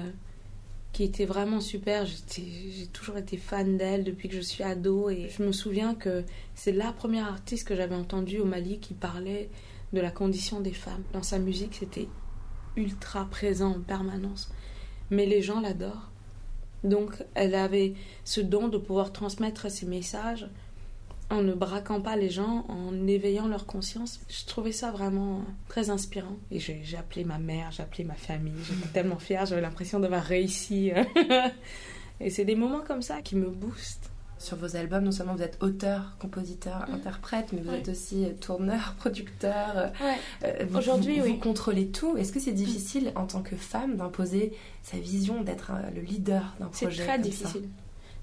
[0.92, 2.04] qui était vraiment super.
[2.06, 6.24] J'ai toujours été fan d'elle depuis que je suis ado et je me souviens que
[6.54, 9.48] c'est la première artiste que j'avais entendue au Mali qui parlait
[9.92, 11.02] de la condition des femmes.
[11.12, 12.08] Dans sa musique, c'était
[12.76, 14.52] ultra présent en permanence.
[15.10, 16.10] Mais les gens l'adorent.
[16.84, 20.48] Donc, elle avait ce don de pouvoir transmettre ses messages
[21.30, 24.20] en ne braquant pas les gens, en éveillant leur conscience.
[24.28, 26.36] Je trouvais ça vraiment très inspirant.
[26.50, 28.52] Et j'ai appelé ma mère, j'ai appelé ma famille.
[28.64, 30.92] J'étais tellement fière, j'avais l'impression d'avoir réussi.
[32.20, 34.11] Et c'est des moments comme ça qui me boostent.
[34.42, 36.94] Sur vos albums, non seulement vous êtes auteur, compositeur, Mm.
[36.94, 37.78] interprète, mais vous Ouais.
[37.78, 39.72] êtes aussi euh, tourneur, producteur.
[39.76, 39.88] euh,
[40.44, 41.32] euh, Aujourd'hui, vous, oui.
[41.34, 42.16] vous contrôlez tout.
[42.16, 44.52] Est-ce que c'est difficile en tant que femme d'imposer
[44.82, 47.68] sa vision, d'être le leader d'un C'est projet très comme ça difficile.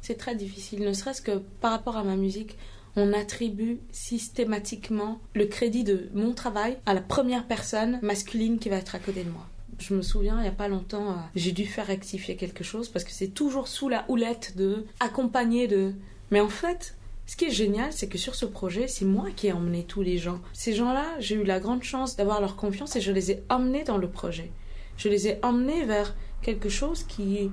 [0.02, 2.58] C'est très difficile, ne serait-ce que par rapport à ma musique.
[2.96, 8.78] On attribue systématiquement le crédit de mon travail à la première personne masculine qui va
[8.78, 9.46] être à côté de moi.
[9.78, 13.06] Je me souviens, il n'y a pas longtemps, j'ai dû faire rectifier quelque chose parce
[13.06, 15.94] que c'est toujours sous la houlette de accompagner de.
[16.32, 19.48] Mais en fait, ce qui est génial, c'est que sur ce projet, c'est moi qui
[19.48, 20.40] ai emmené tous les gens.
[20.54, 23.84] Ces gens-là, j'ai eu la grande chance d'avoir leur confiance et je les ai emmenés
[23.84, 24.52] dans le projet.
[24.98, 27.52] Je les ai emmenés vers quelque chose qui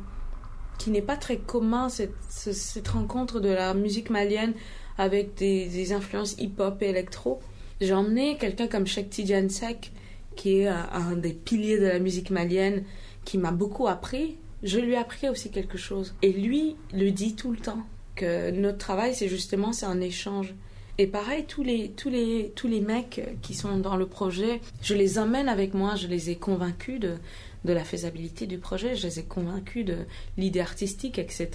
[0.78, 4.52] qui n'est pas très commun, cette, ce- cette rencontre de la musique malienne
[4.98, 7.40] avec des, des influences hip-hop et électro.
[7.80, 9.90] J'ai emmené quelqu'un comme Sheikh Tidiane Sek,
[10.36, 12.84] qui est un, un des piliers de la musique malienne,
[13.24, 14.36] qui m'a beaucoup appris.
[14.62, 16.14] Je lui ai appris aussi quelque chose.
[16.20, 17.82] Et lui le dit tout le temps,
[18.16, 20.54] que notre travail, c'est justement, c'est un échange.
[20.98, 24.94] Et pareil, tous les, tous, les, tous les mecs qui sont dans le projet, je
[24.94, 27.16] les emmène avec moi, je les ai convaincus de,
[27.64, 29.98] de la faisabilité du projet, je les ai convaincus de
[30.38, 31.50] l'idée artistique, etc.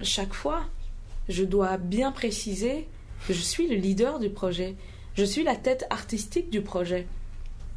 [0.00, 0.64] Chaque fois,
[1.28, 2.88] je dois bien préciser
[3.28, 4.74] que je suis le leader du projet.
[5.14, 7.06] Je suis la tête artistique du projet.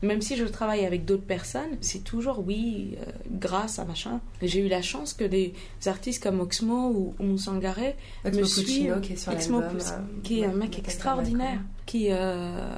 [0.01, 4.19] Même si je travaille avec d'autres personnes, c'est toujours oui, euh, grâce à machin.
[4.41, 5.53] J'ai eu la chance que des
[5.85, 8.99] artistes comme Oxmo ou, ou Moussangaré Oxmo me suivent.
[9.01, 12.75] qui est sur Puc- euh, qui est un mec extraordinaire, qui euh,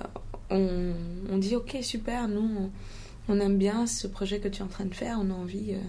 [0.51, 0.93] on,
[1.31, 2.47] on dit ok super, nous
[3.27, 5.33] on, on aime bien ce projet que tu es en train de faire, on a
[5.33, 5.79] envie, euh,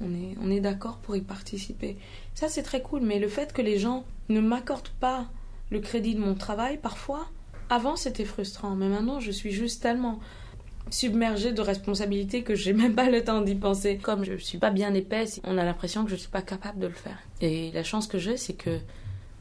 [0.00, 1.96] on est, on est d'accord pour y participer.
[2.34, 5.26] Ça c'est très cool, mais le fait que les gens ne m'accordent pas
[5.70, 7.26] le crédit de mon travail parfois,
[7.70, 10.20] avant c'était frustrant, mais maintenant je suis juste tellement
[10.90, 13.98] submergée de responsabilités que j'ai même pas le temps d'y penser.
[13.98, 16.86] Comme je suis pas bien épaisse, on a l'impression que je suis pas capable de
[16.86, 17.18] le faire.
[17.40, 18.78] Et la chance que j'ai, c'est que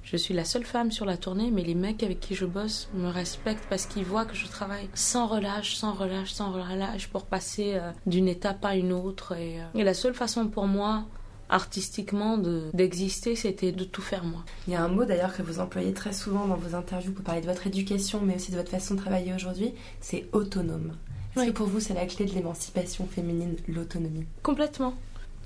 [0.10, 2.88] Je suis la seule femme sur la tournée, mais les mecs avec qui je bosse
[2.94, 7.26] me respectent parce qu'ils voient que je travaille sans relâche, sans relâche, sans relâche pour
[7.26, 9.34] passer euh, d'une étape à une autre.
[9.36, 11.04] Et, euh, et la seule façon pour moi
[11.50, 14.44] artistiquement de- d'exister, c'était de tout faire moi.
[14.68, 17.24] Il y a un mot d'ailleurs que vous employez très souvent dans vos interviews pour
[17.26, 20.94] parler de votre éducation, mais aussi de votre façon de travailler aujourd'hui, c'est autonome.
[21.38, 21.54] Est-ce Oui.
[21.54, 24.94] que pour vous c'est la clé de l'émancipation féminine, l'autonomie Complètement.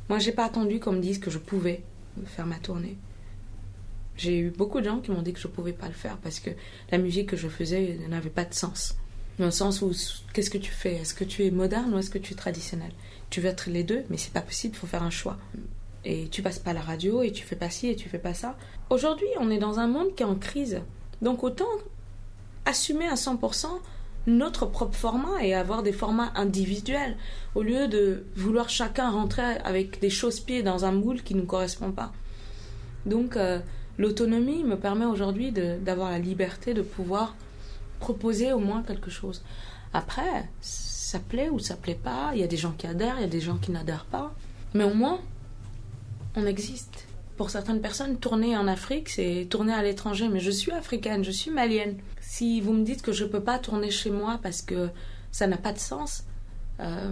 [0.10, 1.84] Moi, j'ai pas attendu qu'on me dise que je pouvais
[2.26, 2.98] faire ma tournée.
[4.18, 6.40] J'ai eu beaucoup de gens qui m'ont dit que je pouvais pas le faire parce
[6.40, 6.50] que
[6.92, 8.96] la musique que je faisais n'avait pas de sens.
[9.40, 9.92] Dans le sens où,
[10.34, 10.96] qu'est-ce que tu fais?
[10.98, 12.92] Est-ce que tu es moderne ou est-ce que tu es traditionnel
[13.30, 15.38] Tu veux être les deux, mais c'est pas possible, il faut faire un choix.
[16.04, 18.20] Et tu passes pas à la radio et tu fais pas ci et tu fais
[18.20, 18.58] pas ça.
[18.90, 20.82] Aujourd'hui, on est dans un monde qui est en crise.
[21.22, 21.70] Donc autant
[22.66, 23.68] assumer à 100%
[24.28, 27.18] notre propre format et avoir des formats individuels
[27.56, 31.48] au lieu de vouloir chacun rentrer avec des chausse-pieds dans un moule qui ne nous
[31.48, 32.12] correspond pas.
[33.06, 33.60] Donc euh,
[33.98, 37.36] l'autonomie me permet aujourd'hui d'avoir la liberté de pouvoir
[38.00, 39.44] proposer au moins quelque chose.
[39.94, 43.22] Après, ça plaît ou ça plaît pas, il y a des gens qui adhèrent, il
[43.22, 44.34] y a des gens qui n'adhèrent pas,
[44.74, 45.20] mais au moins
[46.36, 47.08] on existe.
[47.38, 51.32] Pour certaines personnes, tourner en Afrique, c'est tourner à l'étranger, mais je suis africaine, je
[51.32, 51.98] suis malienne.
[52.32, 54.88] Si vous me dites que je peux pas tourner chez moi parce que
[55.34, 56.24] ça n'a pas de sens,
[56.80, 57.12] euh,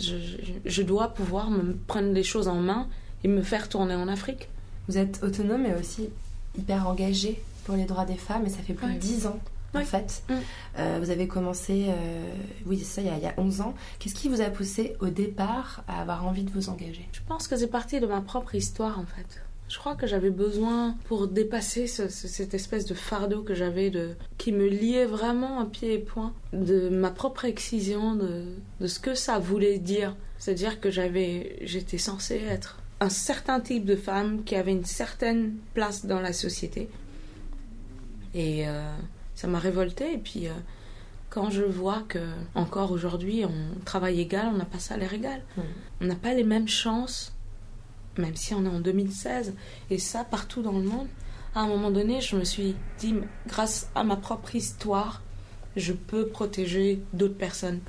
[0.00, 2.88] je, dois pouvoir me prendre les choses en main
[3.22, 4.48] et me faire tourner en Afrique.
[4.88, 6.08] Vous êtes autonome et aussi
[6.56, 8.94] hyper engagée pour les droits des femmes, et ça fait plus Ouais.
[8.94, 9.38] de 10 ans.
[9.74, 10.34] En fait, Mm.
[10.78, 12.32] Euh, vous avez commencé, euh,
[12.64, 13.74] oui, c'est ça, il y, a, il y a 11 ans.
[13.98, 17.06] Qu'est-ce qui vous a poussé au départ à avoir envie de vous engager?
[17.12, 19.42] Je pense que c'est parti de ma propre histoire en fait.
[19.68, 23.90] Je crois que j'avais besoin pour dépasser ce- ce- cette espèce de fardeau que j'avais
[23.90, 28.44] de qui me liait vraiment à pied et poing de ma propre excision de,
[28.80, 30.14] de ce que ça voulait dire.
[30.38, 35.54] C'est-à-dire que j'avais j'étais censée être un certain type de femme qui avait une certaine
[35.74, 36.88] place dans la société.
[38.34, 38.82] Et euh,
[39.34, 40.52] ça m'a révoltée et puis euh,
[41.30, 42.18] quand je vois que
[42.54, 45.42] encore aujourd'hui on travaille égal, on n'a pas salaire égal.
[46.00, 47.32] On n'a pas les mêmes chances,
[48.18, 49.54] même si on est en 2016,
[49.90, 51.08] et ça partout dans le monde.
[51.54, 53.14] À un moment donné, je me suis dit,
[53.46, 55.22] grâce à ma propre histoire,
[55.76, 57.80] je peux protéger d'autres personnes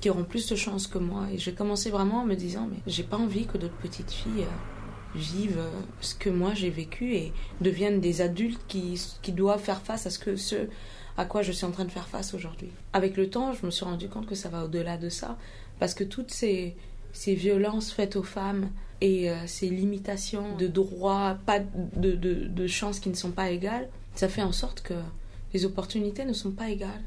[0.00, 1.26] qui auront plus de chances que moi.
[1.32, 4.42] Et j'ai commencé vraiment en me disant, mais j'ai pas envie que d'autres petites filles
[4.42, 9.62] euh, vivent euh, ce que moi j'ai vécu et deviennent des adultes qui, qui doivent
[9.62, 10.68] faire face à ce que ce
[11.16, 12.70] à quoi je suis en train de faire face aujourd'hui.
[12.92, 15.36] Avec le temps, je me suis rendu compte que ça va au-delà de ça,
[15.80, 16.76] parce que toutes ces,
[17.12, 22.66] ces violences faites aux femmes et euh, ces limitations de droits, pas de, de, de
[22.66, 24.94] chances qui ne sont pas égales, ça fait en sorte que
[25.54, 27.02] les opportunités ne sont pas égales.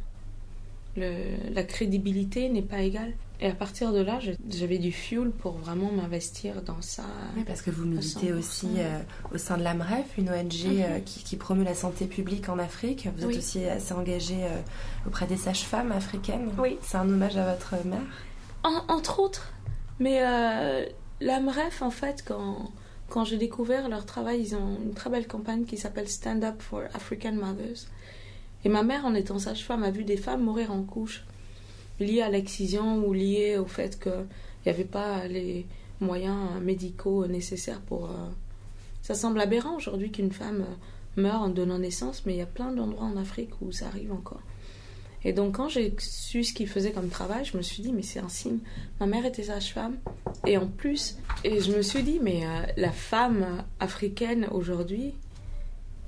[0.98, 3.14] Le- la crédibilité n'est pas égale.
[3.40, 7.04] Et à partir de là, j'avais du fuel pour vraiment m'investir dans ça.
[7.36, 8.38] Oui, parce que vous militez 100%.
[8.38, 9.00] aussi euh,
[9.34, 11.04] au sein de l'AMREF, une ONG euh, Mhm.
[11.06, 13.08] qui, qui promeut la santé publique en Afrique.
[13.18, 14.60] Vous êtes aussi assez engagée euh,
[15.08, 16.52] auprès des sages-femmes africaines.
[16.60, 16.78] Oui.
[16.84, 18.00] C'est un hommage à votre mère.
[18.64, 19.52] En- entre autres.
[20.00, 20.20] Mais
[21.22, 22.72] l'AMREF, en fait, quand,
[23.10, 26.62] quand j'ai découvert leur travail, ils ont une très belle campagne qui s'appelle Stand Up
[26.62, 27.88] for African Mothers.
[28.66, 31.24] Et ma mère, en étant sage-femme, a vu des femmes mourir en couche,
[32.00, 34.26] liées à l'excision ou liées au fait qu'il
[34.66, 35.66] n'y avait pas les
[36.00, 38.06] moyens médicaux nécessaires pour...
[38.06, 38.30] euh,
[39.04, 42.46] Ça semble aberrant aujourd'hui qu'une femme euh, meure en donnant naissance, mais il y a
[42.48, 44.42] plein d'endroits en Afrique où ça arrive encore.
[45.24, 48.02] Et donc quand j'ai su ce qu'ils faisaient comme travail, je me suis dit, mais
[48.02, 48.60] c'est un signe.
[49.00, 49.98] Ma mère était sage-femme.
[50.46, 55.14] Et en plus, et je me suis dit, mais euh, la femme africaine aujourd'hui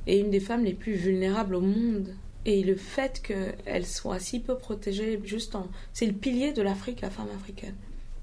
[0.07, 2.13] est une des femmes les plus vulnérables au monde.
[2.45, 5.67] Et le fait qu'elle soit si peu protégée, juste en...
[5.93, 7.75] C'est le pilier de l'Afrique, la femme africaine.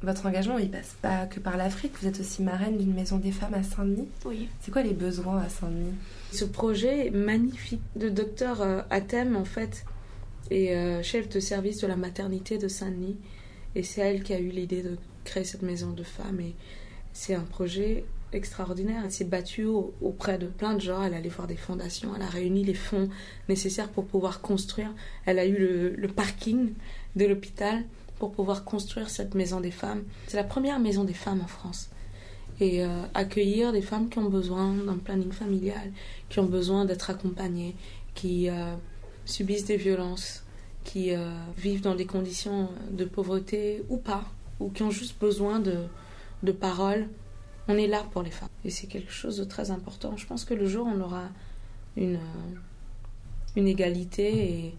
[0.02, 1.92] Votre engagement, il passe pas que par l'Afrique.
[2.00, 4.08] Vous êtes aussi marraine d'une maison des femmes à Saint-Denis.
[4.24, 4.48] Oui.
[4.60, 5.94] C'est quoi les besoins à Saint-Denis?
[6.32, 9.84] Ce projet magnifique de docteur euh, Atem, en fait,
[10.50, 13.16] est euh, chef de service de la maternité de Saint-Denis.
[13.74, 16.40] Et c'est elle qui a eu l'idée de créer cette maison de femmes.
[16.40, 16.54] Et
[17.12, 19.02] c'est un projet extraordinaire.
[19.04, 21.02] Elle s'est battue au- auprès de plein de gens.
[21.02, 22.10] Elle allait voir des fondations.
[22.16, 23.08] Elle a réuni les fonds
[23.48, 24.92] nécessaires pour pouvoir construire.
[25.26, 26.72] Elle a eu le, le parking
[27.16, 27.84] de l'hôpital
[28.18, 30.02] pour pouvoir construire cette maison des femmes.
[30.26, 31.90] C'est la première maison des femmes en France.
[32.60, 35.90] Et euh, accueillir des femmes qui ont besoin d'un planning familial,
[36.28, 37.74] qui ont besoin d'être accompagnées,
[38.14, 38.74] qui euh,
[39.24, 40.44] subissent des violences,
[40.84, 44.24] qui euh, vivent dans des conditions de pauvreté ou pas,
[44.60, 45.84] ou qui ont juste besoin de,
[46.42, 47.08] de paroles.
[47.68, 48.48] On est là pour les femmes.
[48.64, 50.16] Et c'est quelque chose de très important.
[50.16, 51.24] Je pense que le jour où on aura
[51.96, 52.54] une, euh,
[53.56, 54.74] une égalité et,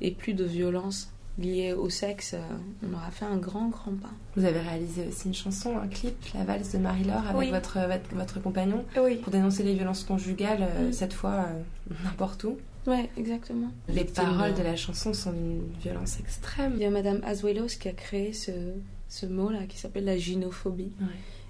[0.00, 2.40] et plus de violence liées au sexe, euh,
[2.88, 4.10] on aura fait un grand, grand pas.
[4.34, 7.50] Vous avez réalisé aussi une chanson, un clip, La valse de Marie-Laure, avec Oui.
[7.50, 11.62] votre, votre, votre compagnon, Oui, pour dénoncer les violences conjugales, cette fois euh,
[12.04, 12.56] n'importe où.
[12.88, 13.70] Ouais, exactement.
[13.88, 16.72] Les paroles de- de la chanson sont d'une violence extrême.
[16.76, 18.50] Il y a Madame Azuelos qui a créé ce,
[19.08, 21.06] ce mot-là qui s'appelle la gynophobie Ouais.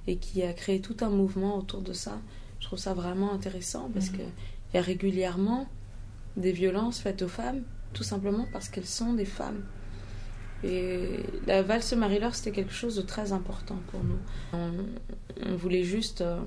[0.07, 2.20] et qui a créé tout un mouvement autour de ça.
[2.61, 4.16] Je trouve ça vraiment intéressant parce Mhm.
[4.18, 5.66] que il y a régulièrement
[6.37, 7.62] des violences faites aux femmes,
[7.94, 9.62] tout simplement parce qu'elles sont des femmes.
[10.64, 14.18] Et la valse Marie-Laure, c'était quelque chose de très important pour nous.
[14.53, 14.72] On,
[15.46, 16.40] on voulait juste euh,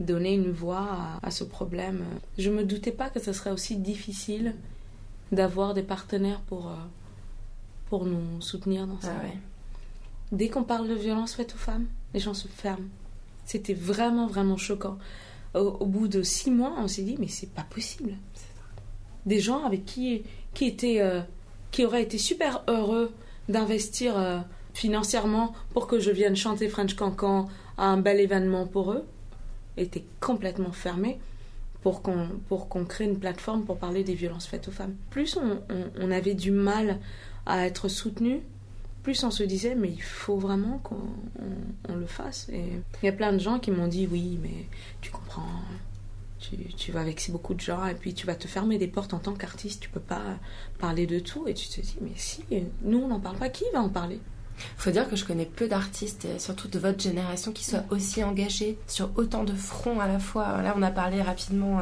[0.00, 0.88] donner une voix
[1.22, 2.04] à, à ce problème.
[2.38, 4.54] Je me doutais pas que ce serait aussi difficile
[5.32, 6.74] d'avoir des partenaires pour, euh,
[7.88, 9.12] pour nous soutenir dans ça.
[9.18, 9.38] Ah ouais.
[10.32, 12.88] Dès qu'on parle de violence faite aux femmes, les gens se ferment.
[13.44, 14.98] C'était vraiment, vraiment choquant.
[15.54, 18.14] Au, au bout de six mois, on s'est dit, mais c'est pas possible.
[19.26, 20.22] Des gens avec qui,
[20.54, 21.20] qui, étaient, euh,
[21.70, 23.12] qui auraient été super heureux
[23.48, 24.38] d'investir euh,
[24.72, 29.04] financièrement pour que je vienne chanter French Cancan à un bel événement pour eux,
[29.76, 31.18] étaient complètement fermés
[31.82, 34.94] pour qu'on pour qu'on crée une plateforme pour parler des violences faites aux femmes.
[35.10, 35.38] Plus
[36.00, 36.98] on, avait du mal
[37.46, 38.40] à être soutenu,
[39.02, 40.96] plus on se disait mais il faut vraiment qu'on
[41.40, 42.48] on- on le fasse.
[42.50, 42.64] Et
[43.02, 44.66] il y a plein de gens qui m'ont dit oui mais
[45.02, 45.42] tu comprends,
[46.38, 49.12] tu, tu vas vexer beaucoup de gens et puis tu vas te fermer des portes
[49.14, 50.22] en tant qu'artiste, tu peux pas
[50.78, 52.44] parler de tout et tu te dis mais si
[52.82, 54.20] nous on n'en parle pas, qui va en parler?
[54.76, 58.78] Faut dire que je connais peu d'artistes, surtout de votre génération, qui soient aussi engagés
[58.86, 60.62] sur autant de fronts à la fois.
[60.62, 61.80] Là, on a parlé rapidement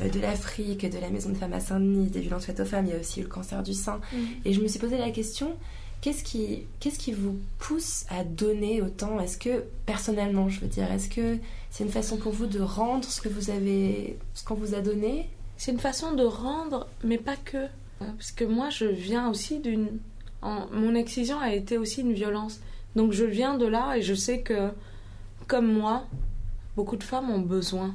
[0.00, 2.86] euh, de l'Afrique, de la Maison de Femmes à Saint-Denis, des violences faites aux femmes.
[2.86, 4.00] Il y a aussi eu le cancer du sein.
[4.44, 5.56] Et je me suis posé la question
[6.02, 9.18] qu'est-ce qui, qu'est-ce qui vous pousse à donner autant?
[9.20, 11.38] Est-ce que, personnellement, je veux dire, est-ce que
[11.70, 14.80] c'est une façon pour vous de rendre ce que vous avez, ce qu'on vous a
[14.80, 15.30] donné?
[15.56, 17.66] C'est une façon de rendre, mais pas que.
[17.98, 20.00] Parce que moi, je viens aussi d'une.
[20.42, 22.60] Mon excision a été aussi une violence.
[22.96, 24.70] Donc je viens de là et je sais que,
[25.46, 26.04] comme moi,
[26.76, 27.94] beaucoup de femmes ont besoin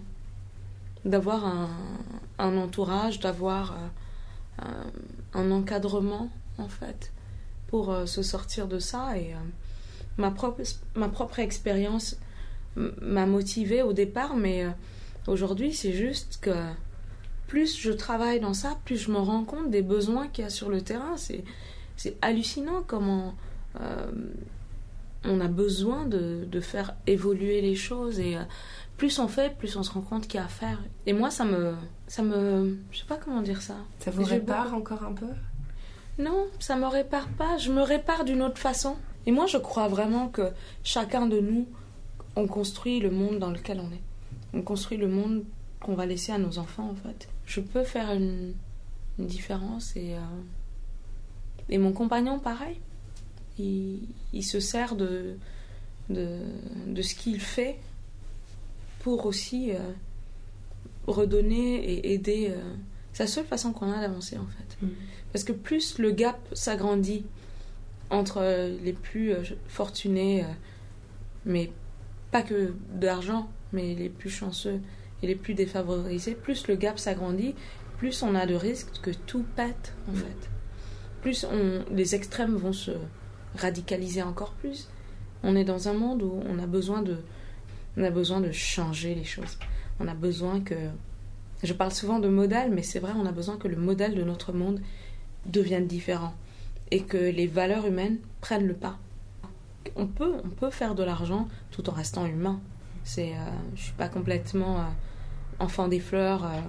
[1.06, 3.78] d'avoir un, entourage, d'avoir
[4.64, 4.66] euh,
[5.34, 7.12] un, encadrement, en fait,
[7.68, 9.18] pour euh, se sortir de ça.
[9.18, 9.38] Et euh,
[10.18, 10.62] ma, propre,
[10.96, 12.18] ma propre expérience
[12.76, 14.68] m'a motivée au départ, mais
[15.26, 16.54] aujourd'hui, c'est juste que
[17.48, 20.52] plus je travaille dans ça, plus je me rends compte des besoins qu'il y a
[20.52, 21.18] sur le terrain.
[21.18, 21.44] C'est,
[21.98, 23.36] c'est hallucinant comment
[23.82, 24.10] euh,
[25.26, 28.20] on a besoin de, de faire évoluer les choses.
[28.20, 28.44] Et euh,
[28.96, 30.80] plus on fait, plus on se rend compte qu'il y a à faire.
[31.06, 31.76] Et moi, ça me.
[32.08, 33.76] Ça me je sais pas comment dire ça.
[34.00, 35.28] Ça vous répare encore un peu?
[36.18, 37.58] Non, ça me répare pas.
[37.58, 38.96] Je me répare d'une autre façon.
[39.26, 40.52] Et moi, je crois vraiment que
[40.84, 41.68] chacun de nous,
[42.36, 44.02] on construit le monde dans lequel on est.
[44.54, 45.44] On construit le monde
[45.82, 47.28] qu'on va laisser à nos enfants, en fait.
[47.46, 48.54] Je peux faire une,
[49.20, 50.14] une différence et.
[50.14, 50.20] euh,
[51.70, 52.78] Et mon compagnon, pareil.
[53.60, 54.00] Il,
[54.34, 55.36] il se sert de,
[56.10, 56.40] de,
[56.88, 57.78] de ce qu'il fait
[59.00, 59.80] pour aussi euh,
[61.08, 62.48] redonner et aider.
[62.52, 62.62] euh,
[63.14, 64.86] C'est la seule façon qu'on a d'avancer, en fait.
[64.86, 64.90] Mm.
[65.32, 67.26] Parce que plus le gap s'agrandit
[68.10, 69.34] entre euh, les plus
[69.68, 70.46] fortunés,
[71.46, 71.72] mais
[72.32, 74.80] pas que d'argent, mais les plus chanceux
[75.24, 77.56] et les plus défavorisés, plus le gap s'agrandit,
[77.98, 80.16] plus on a de risques que tout pète en Mm.
[80.16, 80.50] fait.
[81.22, 82.92] Plus on, les extrêmes vont se
[83.56, 84.88] radicaliser encore plus.
[85.44, 87.18] On est dans un monde où on a besoin de,
[87.98, 89.58] on a besoin de changer les choses.
[90.00, 90.76] On a besoin que,
[91.64, 94.24] je parle souvent de modèle, mais c'est vrai, on a besoin que le modèle de
[94.24, 94.80] notre monde
[95.46, 96.34] devienne différent
[96.92, 98.98] et que les valeurs humaines prennent le pas.
[99.96, 102.60] On peut, on peut faire de l'argent tout en restant humain.
[103.04, 103.40] C'est, euh,
[103.76, 104.84] je suis pas complètement euh,
[105.60, 106.44] enfant des fleurs.
[106.44, 106.60] euh.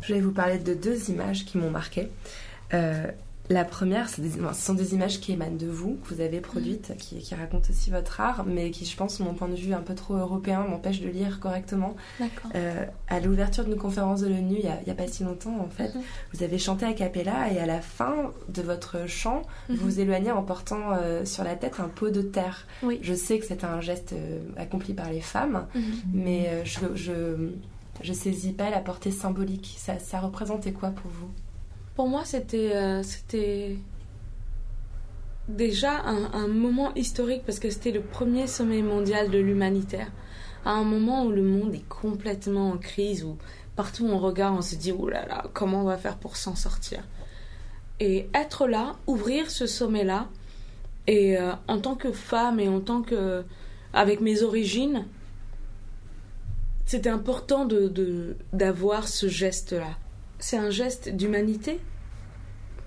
[0.00, 2.08] Je vais vous parler de deux images qui m'ont marqué.
[3.48, 4.20] La première, ce
[4.54, 7.90] sont des images qui émanent de vous, que vous avez produites, qui, qui racontent aussi
[7.90, 11.00] votre art, mais qui, je pense, mon point de vue un peu trop européen, m'empêchent
[11.00, 11.94] de lire correctement.
[12.56, 15.22] Euh, à l'ouverture d'une conférence de l'ONU, il n'y a, il y a pas si
[15.22, 16.02] longtemps, en fait, Mhm.
[16.34, 20.32] vous avez chanté a cappella et à la fin de votre chant, vous vous éloignez
[20.32, 22.66] en portant euh, sur la tête un pot de terre.
[22.82, 22.98] Oui.
[23.02, 25.82] Je sais que c'est un geste euh, accompli par les femmes, Mhm.
[26.12, 27.50] mais euh, je, je,
[28.02, 29.76] je saisis pas la portée symbolique.
[29.78, 31.28] Ça, ça représentait quoi pour vous?
[31.96, 33.02] Pour moi, c'était euh,
[35.48, 40.12] déjà un, moment historique parce que c'était le premier sommet mondial de l'humanitaire.
[40.66, 43.38] À un moment où le monde est complètement en crise, où
[43.76, 46.54] partout on regarde, on se dit oh là là, comment on va faire pour s'en
[46.54, 47.02] sortir?
[47.98, 50.28] Et être là, ouvrir ce sommet-là,
[51.06, 53.42] et euh, en tant que femme et en tant que.
[53.94, 55.06] avec mes origines,
[56.84, 59.96] c'était important de, de- d'avoir ce geste-là.
[60.38, 61.80] C'est un geste d'humanité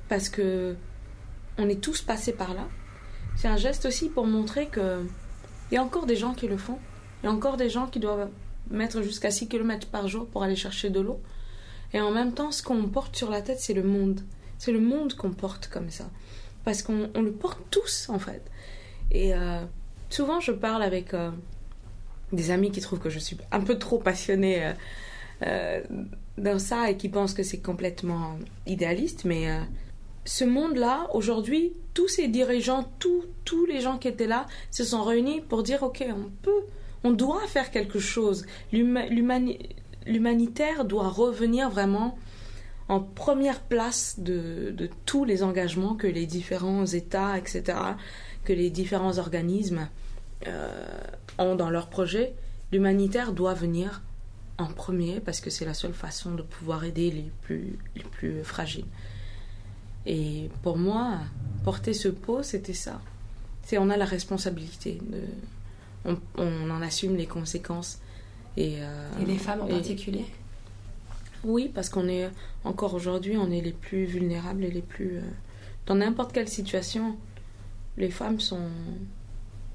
[0.09, 0.75] parce que
[1.57, 2.67] on est tous passés par là.
[3.35, 5.05] C'est un geste aussi pour montrer que
[5.71, 6.79] il y a encore des gens qui le font.
[7.21, 8.29] Il y a encore des gens qui doivent
[8.69, 11.21] mettre jusqu'à 6 km par jour pour aller chercher de l'eau.
[11.93, 14.21] Et en même temps, ce qu'on porte sur la tête, c'est le monde.
[14.57, 16.09] C'est le monde qu'on porte comme ça.
[16.63, 18.43] Parce qu'on on le porte tous, en fait.
[19.11, 19.63] Et euh,
[20.09, 21.31] souvent, je parle avec euh,
[22.31, 24.73] des amis qui trouvent que je suis un peu trop passionnée
[25.43, 25.81] euh,
[26.37, 28.37] dans ça et qui pensent que c'est complètement
[28.67, 29.25] idéaliste.
[29.25, 29.47] Mais
[30.29, 35.03] ce monde-là, aujourd'hui, tous ces dirigeants, tous, tous les gens qui étaient là se sont
[35.03, 36.61] réunis pour dire, OK, on peut,
[37.03, 38.45] on doit faire quelque chose.
[38.71, 39.59] L'huma- l'humani-
[40.05, 42.17] L'humanitaire doit revenir vraiment
[42.87, 47.77] en première place de, de tous les engagements que les différents États, etc.,
[48.45, 49.87] que les différents organismes
[50.47, 50.69] euh,
[51.37, 52.33] ont dans leur projet.
[52.71, 54.01] L'humanitaire doit venir
[54.57, 58.43] en premier parce que c'est la seule façon de pouvoir aider les plus, les plus
[58.43, 58.85] fragiles.
[60.11, 61.19] Et pour moi,
[61.63, 62.99] porter ce pot, c'était ça.
[63.63, 64.97] C'est on a la responsabilité.
[65.09, 65.21] De,
[66.05, 67.99] on, on en assume les conséquences.
[68.57, 70.25] Et, euh, Et les femmes en et- particulier?
[71.43, 72.27] Oui, parce qu'on est
[72.63, 75.17] encore aujourd'hui, on est les plus vulnérables et les plus.
[75.17, 75.21] euh,
[75.85, 77.15] dans n'importe quelle situation,
[77.97, 78.67] les femmes sont,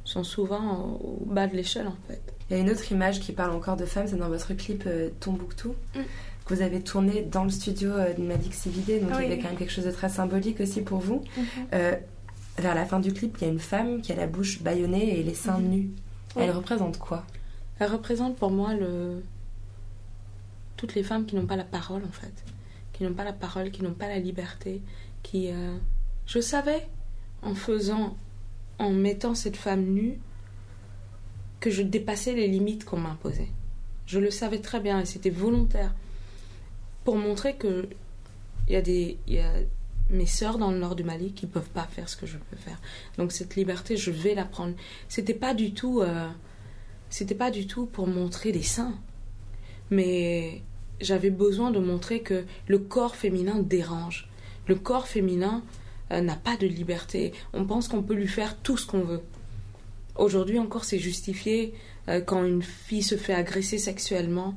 [0.04, 2.20] sont souvent au, au bas de l'échelle en fait.
[2.50, 4.82] Il y a une autre image qui parle encore de femmes, c'est dans votre clip
[4.86, 6.00] euh, Tombouctou, Mm.
[6.44, 9.16] Que vous avez tourné dans le studio euh, de Mavic Cividé, donc Oui.
[9.20, 11.22] il y avait quand même quelque chose de très symbolique aussi pour vous.
[11.72, 11.96] Euh,
[12.58, 15.18] vers la fin du clip, il y a une femme qui a la bouche bâillonnée
[15.18, 15.68] et les seins Mhm.
[15.70, 15.90] nus.
[16.36, 16.42] Oui.
[16.42, 17.24] Elle représente quoi?
[17.78, 19.22] Elle représente pour moi le...
[20.76, 22.32] toutes les femmes qui n'ont pas la parole en fait,
[22.92, 24.82] qui n'ont pas la parole, qui n'ont pas la liberté,
[25.22, 25.50] qui...
[25.50, 25.76] euh,
[26.26, 26.86] Je savais
[27.42, 28.16] en faisant,
[28.78, 30.18] en mettant cette femme nue,
[31.60, 33.48] que je dépassais les limites qu'on m'imposait.
[34.06, 35.94] Je le savais très bien et c'était volontaire
[37.04, 37.88] pour montrer que
[38.68, 39.52] il y a des y a
[40.10, 42.56] mes sœurs dans le nord du Mali qui peuvent pas faire ce que je peux
[42.56, 42.80] faire.
[43.16, 44.74] Donc cette liberté, je vais la prendre.
[45.08, 46.28] C'était pas du tout euh,
[47.14, 48.94] c'était pas du tout pour montrer des seins,
[49.90, 50.62] mais
[51.00, 54.28] j'avais besoin de montrer que le corps féminin dérange.
[54.66, 55.62] Le corps féminin
[56.10, 57.32] euh, n'a pas de liberté.
[57.52, 59.22] On pense qu'on peut lui faire tout ce qu'on veut.
[60.16, 61.74] Aujourd'hui encore, c'est justifié
[62.08, 64.54] euh, quand une fille se fait agresser sexuellement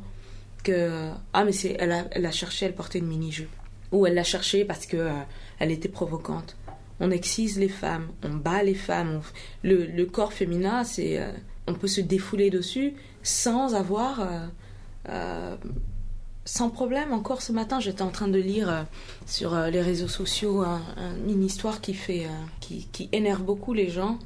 [1.34, 3.50] ah mais c'est elle a, cherché, elle portait une mini jupe
[3.92, 5.12] ou elle l'a cherché parce que euh,
[5.60, 6.56] elle était provocante.
[7.00, 9.22] On excise les femmes, on bat les femmes.
[9.64, 11.32] le, corps féminin, c'est euh,
[11.68, 12.94] on peut se défouler dessus
[13.24, 14.28] sans avoir
[15.10, 15.56] euh,
[16.46, 17.14] sans problème.
[17.14, 18.86] Encore ce matin, j'étais en train de lire
[19.26, 20.82] sur les réseaux sociaux un-
[21.28, 22.26] une histoire qui fait
[22.62, 24.18] qui énerve beaucoup les gens.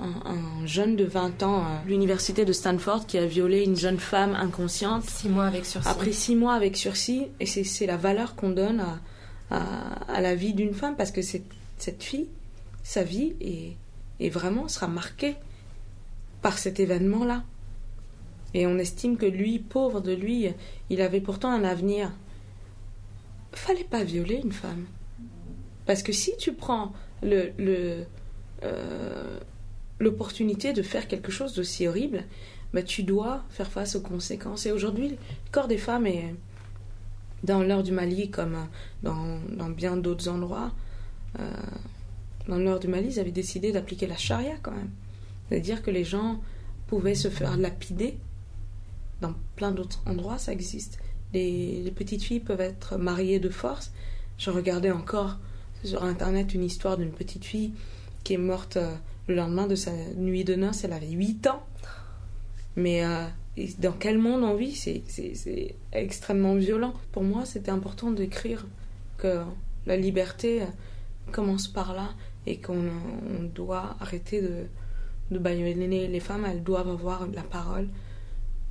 [0.00, 3.98] Un, un jeune de 20 ans à l'université de Stanford qui a violé une jeune
[3.98, 5.88] femme inconsciente Six mois avec sursis.
[5.88, 9.00] après six mois avec sursis, et c'est la valeur qu'on donne à,
[9.50, 9.60] à,
[10.04, 12.28] à la vie d'une femme, parce que cette, cette fille,
[12.84, 13.76] sa vie, est,
[14.20, 15.34] est vraiment sera marquée
[16.42, 17.42] par cet événement-là.
[18.54, 20.48] Et on estime que lui, pauvre de lui,
[20.90, 22.12] il avait pourtant un avenir.
[23.52, 24.86] Fallait pas violer une femme.
[25.86, 26.92] Parce que si tu prends
[27.22, 28.04] le, le,
[28.62, 29.40] euh,
[29.98, 32.24] l'opportunité de faire quelque chose d'aussi horrible,
[32.72, 34.66] bah, tu dois faire face aux conséquences.
[34.66, 35.16] Et aujourd'hui, le
[35.50, 36.34] corps des femmes est
[37.44, 38.56] dans l'heure du Mali, comme
[39.02, 40.72] dans, dans bien d'autres endroits.
[41.38, 41.50] euh,
[42.48, 44.90] dans l'heure du Mali, ils avaient décidé d'appliquer la charia quand même.
[45.48, 46.40] C'est-à-dire que les gens
[46.86, 48.16] pouvaient se faire lapider.
[49.20, 50.98] Dans plein d'autres endroits, ça existe.
[51.34, 53.92] Les, les petites filles peuvent être mariées de force.
[54.38, 55.38] Je regardais encore
[55.84, 57.72] sur Internet une histoire d'une petite fille
[58.24, 58.94] qui est morte euh,
[59.28, 60.84] le lendemain de sa nuit de noces.
[60.84, 61.62] Elle avait 8 ans.
[62.76, 63.24] Mais euh,
[63.78, 64.74] dans quel monde on vit?
[64.74, 66.94] C'est- extrêmement violent.
[67.12, 68.66] Pour moi, c'était important d'écrire
[69.18, 69.42] que
[69.86, 70.66] la liberté euh,
[71.32, 72.10] commence par là
[72.46, 74.64] et qu'on on doit arrêter de,
[75.30, 76.46] de les femmes.
[76.46, 77.88] Elles doivent avoir la parole.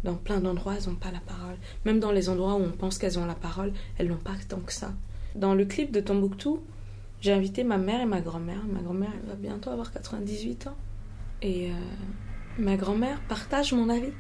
[0.04, 1.56] Dans plein d'endroits, elles n'ont pas la parole.
[1.86, 4.60] Même dans les endroits où on pense qu'elles ont la parole, elles n'ont pas tant
[4.60, 4.94] que ça.
[5.36, 6.62] Dans le clip de Tombouctou,
[7.22, 8.64] j'ai invité ma mère et ma grand-mère.
[8.72, 10.78] Ma grand-mère, elle va bientôt avoir 98 ans.
[11.42, 11.74] Et euh,
[12.60, 14.14] ma grand-mère partage mon avis.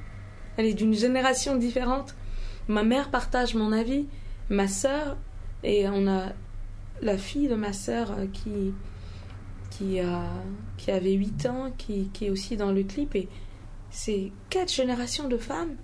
[0.57, 2.15] Elle est d'une génération différente.
[2.67, 4.07] Ma mère partage mon avis.
[4.49, 5.17] Ma sœur,
[5.63, 6.31] et on a
[7.01, 8.73] la fille de ma sœur euh, qui,
[9.69, 10.23] qui, a,
[10.77, 13.13] qui avait 8 ans, qui, qui est aussi dans le clip.
[13.15, 13.27] Et
[13.91, 15.75] c'est quatre générations de femmes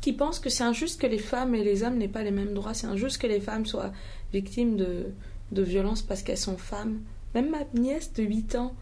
[0.00, 2.54] qui pensent que c'est injuste que les femmes et les hommes n'aient pas les mêmes
[2.54, 2.74] droits.
[2.74, 3.92] C'est injuste que les femmes soient
[4.32, 5.14] victimes de,
[5.52, 7.00] de violences parce qu'elles sont femmes.
[7.34, 8.74] Même ma nièce de 8 ans,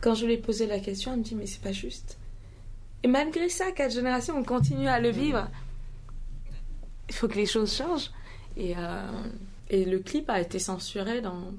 [0.00, 2.18] quand je lui ai posé la question, elle me dit Mais c'est pas juste.
[3.02, 5.48] Et malgré ça, quatre générations, on continue à le vivre.
[7.08, 8.10] Il faut que les choses changent.
[8.56, 9.22] Et, euh,
[9.68, 11.52] et le clip a été censuré dans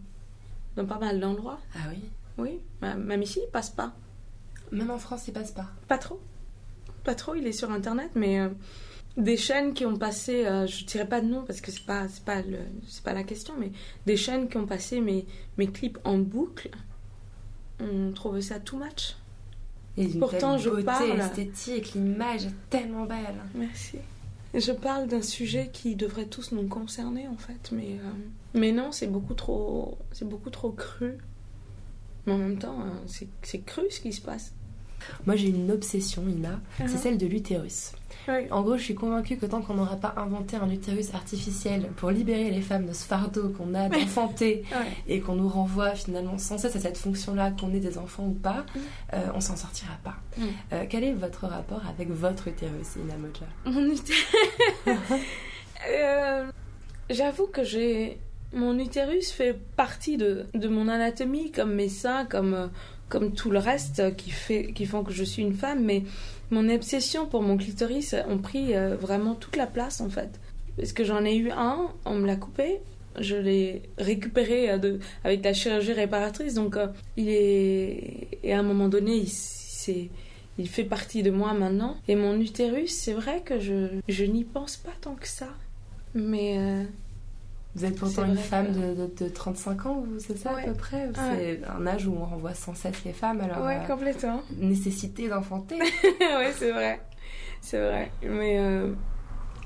[0.78, 1.60] dans pas mal d'endroits.
[1.76, 2.04] Ah oui
[2.38, 3.94] Oui, même ici, il passe pas.
[4.72, 5.68] Même en France, il passe pas.
[5.88, 6.22] Pas trop.
[7.04, 8.50] Pas trop, il est sur internet, mais euh,
[9.18, 12.08] des chaînes qui ont passé, euh, je dirais pas de nom parce que c'est pas,
[12.08, 13.72] c'est pas, le, c'est pas la question, mais
[14.06, 15.26] des chaînes qui ont passé mes,
[15.58, 16.70] mes clips en boucle,
[17.80, 19.16] on trouve ça too much.
[19.98, 21.20] Et Pourtant, je beauté parle.
[21.20, 23.36] esthétique, l'image est tellement belle.
[23.56, 23.98] Merci.
[24.54, 28.12] Je parle d'un sujet qui devrait tous nous concerner en fait, mais, euh,
[28.54, 31.18] mais non, c'est beaucoup trop, c'est beaucoup trop cru.
[32.26, 34.54] Mais en même temps, euh, c'est, c'est cru ce qui se passe.
[35.26, 36.98] Moi, j'ai une obsession, Ina, c'est Mhm.
[36.98, 37.92] celle de l'utérus.
[38.52, 42.12] En gros, je suis convaincue que tant qu'on n'aura pas inventé un utérus artificiel pour
[42.12, 44.86] libérer les femmes de ce fardeau qu'on a d'enfanter Ouais.
[45.08, 48.34] et qu'on nous renvoie finalement sans cesse à cette fonction-là, qu'on ait des enfants ou
[48.34, 48.66] pas,
[49.14, 50.16] euh, on s'en sortira pas.
[50.38, 50.44] Mm.
[50.74, 54.28] Euh, quel est votre rapport avec votre utérus, Ina Moja Mon utérus.
[55.90, 56.46] Euh,
[57.10, 58.18] J'avoue que j'ai.
[58.54, 62.70] Mon utérus fait partie de, de mon anatomie, comme mes seins, comme,
[63.10, 66.04] comme tout le reste qui, fait, qui font que je suis une femme, mais
[66.52, 70.40] mon obsession pour mon clitoris ont pris euh, vraiment toute la place en fait.
[70.78, 72.80] Parce que j'en ai eu un, on me l'a coupé,
[73.20, 78.28] je l'ai récupéré euh, de, avec la chirurgie réparatrice, donc euh, il est.
[78.44, 80.10] Et à un moment donné, il, s'est-
[80.60, 81.98] il fait partie de moi maintenant.
[82.08, 85.50] Et mon utérus, c'est vrai que je, je n'y pense pas tant que ça.
[86.14, 86.58] Mais
[87.78, 90.64] Vous êtes pourtant C'est une femme que- de, de- de 35 ans, c'est ça Ouais.
[90.64, 91.10] à peu près?
[91.14, 94.42] C'est un âge où on renvoie sans cesse les femmes, alors ouais, euh, complètement.
[94.58, 95.76] nécessité d'enfanter.
[96.20, 97.00] ouais, c'est vrai.
[97.62, 98.12] C'est vrai.
[98.24, 98.94] Mais euh,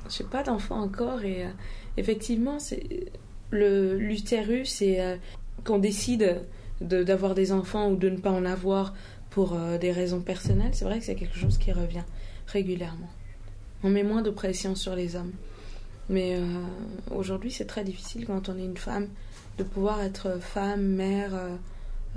[0.09, 1.49] j'ai pas d'enfant encore et euh,
[1.97, 3.11] effectivement, c'est
[3.51, 5.15] le l'utérus euh,
[5.63, 6.41] qu'on décide
[6.81, 8.93] de- d'avoir des enfants ou de ne pas en avoir
[9.29, 12.03] pour des raisons personnelles, c'est vrai que c'est quelque chose qui revient
[12.47, 13.07] régulièrement.
[13.81, 15.31] On met moins de pression sur les hommes.
[16.09, 16.45] Mais euh,
[17.09, 19.07] aujourd'hui, c'est très difficile quand on est une femme
[19.57, 21.55] de pouvoir être femme, mère euh,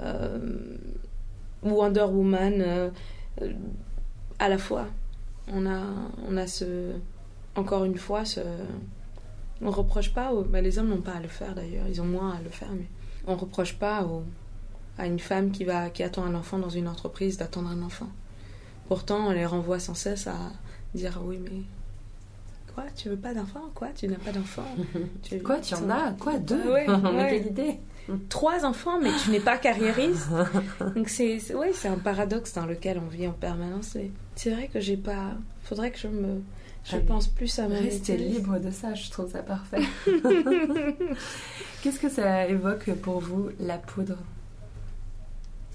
[0.01, 0.77] euh,
[1.63, 2.91] Wonder Woman euh,
[4.39, 4.87] à la fois.
[5.49, 5.83] On a,
[6.27, 6.93] on a ce.
[7.55, 8.41] Encore une fois, ce.
[9.61, 10.33] On reproche pas.
[10.33, 12.51] Aux, bah, les hommes n'ont pas à le faire d'ailleurs, ils ont moins à le
[12.51, 12.87] faire, mais
[13.27, 14.07] on reproche pas
[14.99, 18.09] à une femme qui, va, qui attend un enfant dans une entreprise d'attendre un enfant.
[18.89, 20.37] Pourtant, on les renvoie sans cesse à
[20.95, 21.63] dire oui, mais.
[22.75, 24.65] Quoi Tu veux pas d'enfant Quoi Tu n'as pas d'enfant
[25.23, 27.27] Tu- Quoi, tu en as Quoi, deux Ouais, ouais.
[27.31, 27.79] Quelle idée
[28.29, 30.29] trois enfants, mais tu n'es pas carriériste.
[30.95, 33.95] Donc c'est ouais, c'est un paradoxe dans lequel on vit en permanence.
[33.95, 35.31] mais C'est vrai que j'ai pas.
[35.63, 36.43] Faudrait que je me.
[36.85, 38.35] Je Allez, pense plus à Restez utérus.
[38.37, 39.81] libre de ça, je trouve ça parfait.
[41.83, 44.19] Qu'est-ce que ça évoque pour vous, la poudre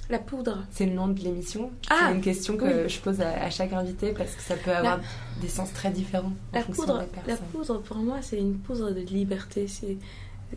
[0.10, 0.66] La poudre.
[0.72, 1.72] C'est le nom de l'émission.
[1.89, 2.89] Ah, c'est une question que oui.
[2.89, 4.99] je pose à, à chaque invité parce que ça peut avoir
[5.41, 8.89] des sens très différents en La poudre, des la poudre, pour moi, c'est une poudre
[8.91, 9.68] de liberté.
[9.68, 9.97] C'est,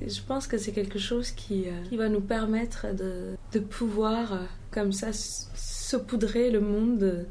[0.00, 4.32] je pense que c'est quelque chose qui, euh, qui va nous permettre de, de pouvoir,
[4.32, 4.38] euh,
[4.70, 7.26] comme ça, saupoudrer le monde de-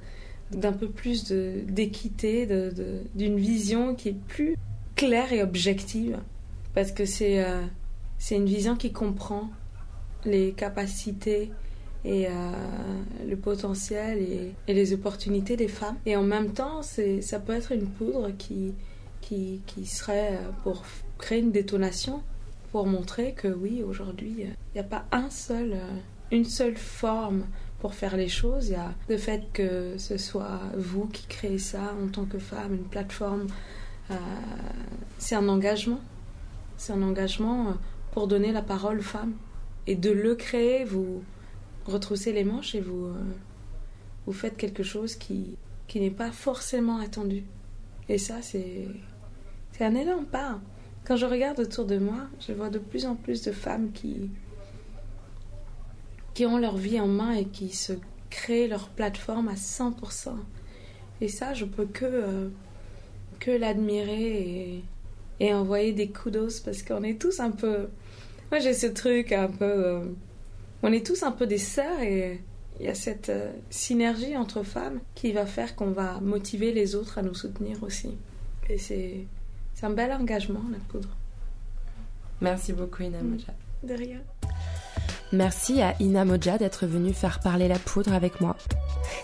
[0.51, 2.45] d'un peu plus de, d'équité,
[3.15, 4.55] d'une vision qui est plus
[4.95, 6.19] claire et objective.
[6.75, 7.61] Parce que c'est, euh,
[8.19, 9.49] c'est une vision qui comprend
[10.25, 11.51] les capacités
[12.03, 12.31] et euh,
[13.27, 15.97] le potentiel et, les opportunités des femmes.
[16.05, 18.73] Et en même temps, ça peut être une poudre qui,
[19.21, 20.83] qui, qui serait euh, pour
[21.17, 22.23] créer une détonation,
[22.71, 25.97] pour montrer que oui, aujourd'hui, il n'y a pas un seul, euh,
[26.31, 27.45] une seule forme
[27.81, 28.69] pour faire les choses.
[28.69, 32.39] Il y a le fait que ce soit vous qui créez ça en tant que
[32.39, 33.47] femme, une plateforme.
[34.11, 34.15] euh,
[35.17, 35.99] c'est un engagement.
[36.77, 37.73] C'est un engagement euh,
[38.11, 39.33] pour donner la parole aux femmes.
[39.87, 41.23] Et de le créer, vous
[41.85, 43.15] retroussez les manches et vous, euh,
[44.25, 45.57] vous faites quelque chose qui,
[45.87, 47.43] qui n'est pas forcément attendu.
[48.09, 48.87] Et ça, c'est,
[49.71, 50.59] c'est un énorme pas.
[51.05, 54.29] Quand je regarde autour de moi, je vois de plus en plus de femmes qui,
[56.33, 57.93] qui ont leur vie en main et qui se
[58.29, 60.29] créent leur plateforme à 100%.
[61.21, 62.49] Et ça, je peux que, euh,
[63.39, 64.83] que l'admirer
[65.39, 67.87] et, envoyer des kudos parce qu'on est tous un peu.
[68.51, 69.65] Moi, j'ai ce truc un peu.
[69.65, 70.05] euh,
[70.83, 72.41] on est tous un peu des sœurs et
[72.79, 76.95] il y a cette euh, synergie entre femmes qui va faire qu'on va motiver les
[76.95, 78.17] autres à nous soutenir aussi.
[78.69, 79.25] Et c'est,
[79.75, 81.09] c'est un bel engagement, la poudre.
[82.39, 83.53] Merci beaucoup, Ina Moja.
[83.83, 84.19] De rien.
[85.31, 88.57] Merci à Ina Moja d'être venue faire parler la poudre avec moi.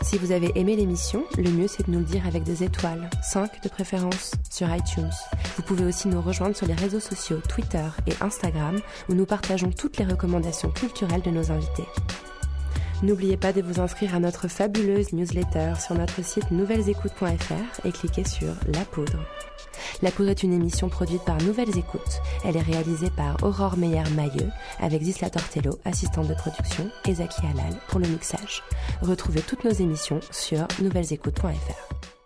[0.02, 3.10] Si vous avez aimé l'émission, le mieux c'est de nous le dire avec des étoiles,
[3.24, 5.10] 5 de préférence, sur iTunes.
[5.56, 9.72] Vous pouvez aussi nous rejoindre sur les réseaux sociaux Twitter et Instagram où nous partageons
[9.72, 11.88] toutes les recommandations culturelles de nos invités.
[13.04, 18.24] N'oubliez pas de vous inscrire à notre fabuleuse newsletter sur notre site nouvellesécoutes.fr et cliquez
[18.24, 19.20] sur La Poudre.
[20.02, 22.22] La Poudre est une émission produite par Nouvelles Écoutes.
[22.46, 24.50] Elle est réalisée par Aurore Meyer-Mailleux
[24.80, 28.64] avec Zisla Tortello, assistante de production, et Zaki Halal pour le mixage.
[29.02, 32.17] Retrouvez toutes nos émissions sur nouvellesécoutes.fr.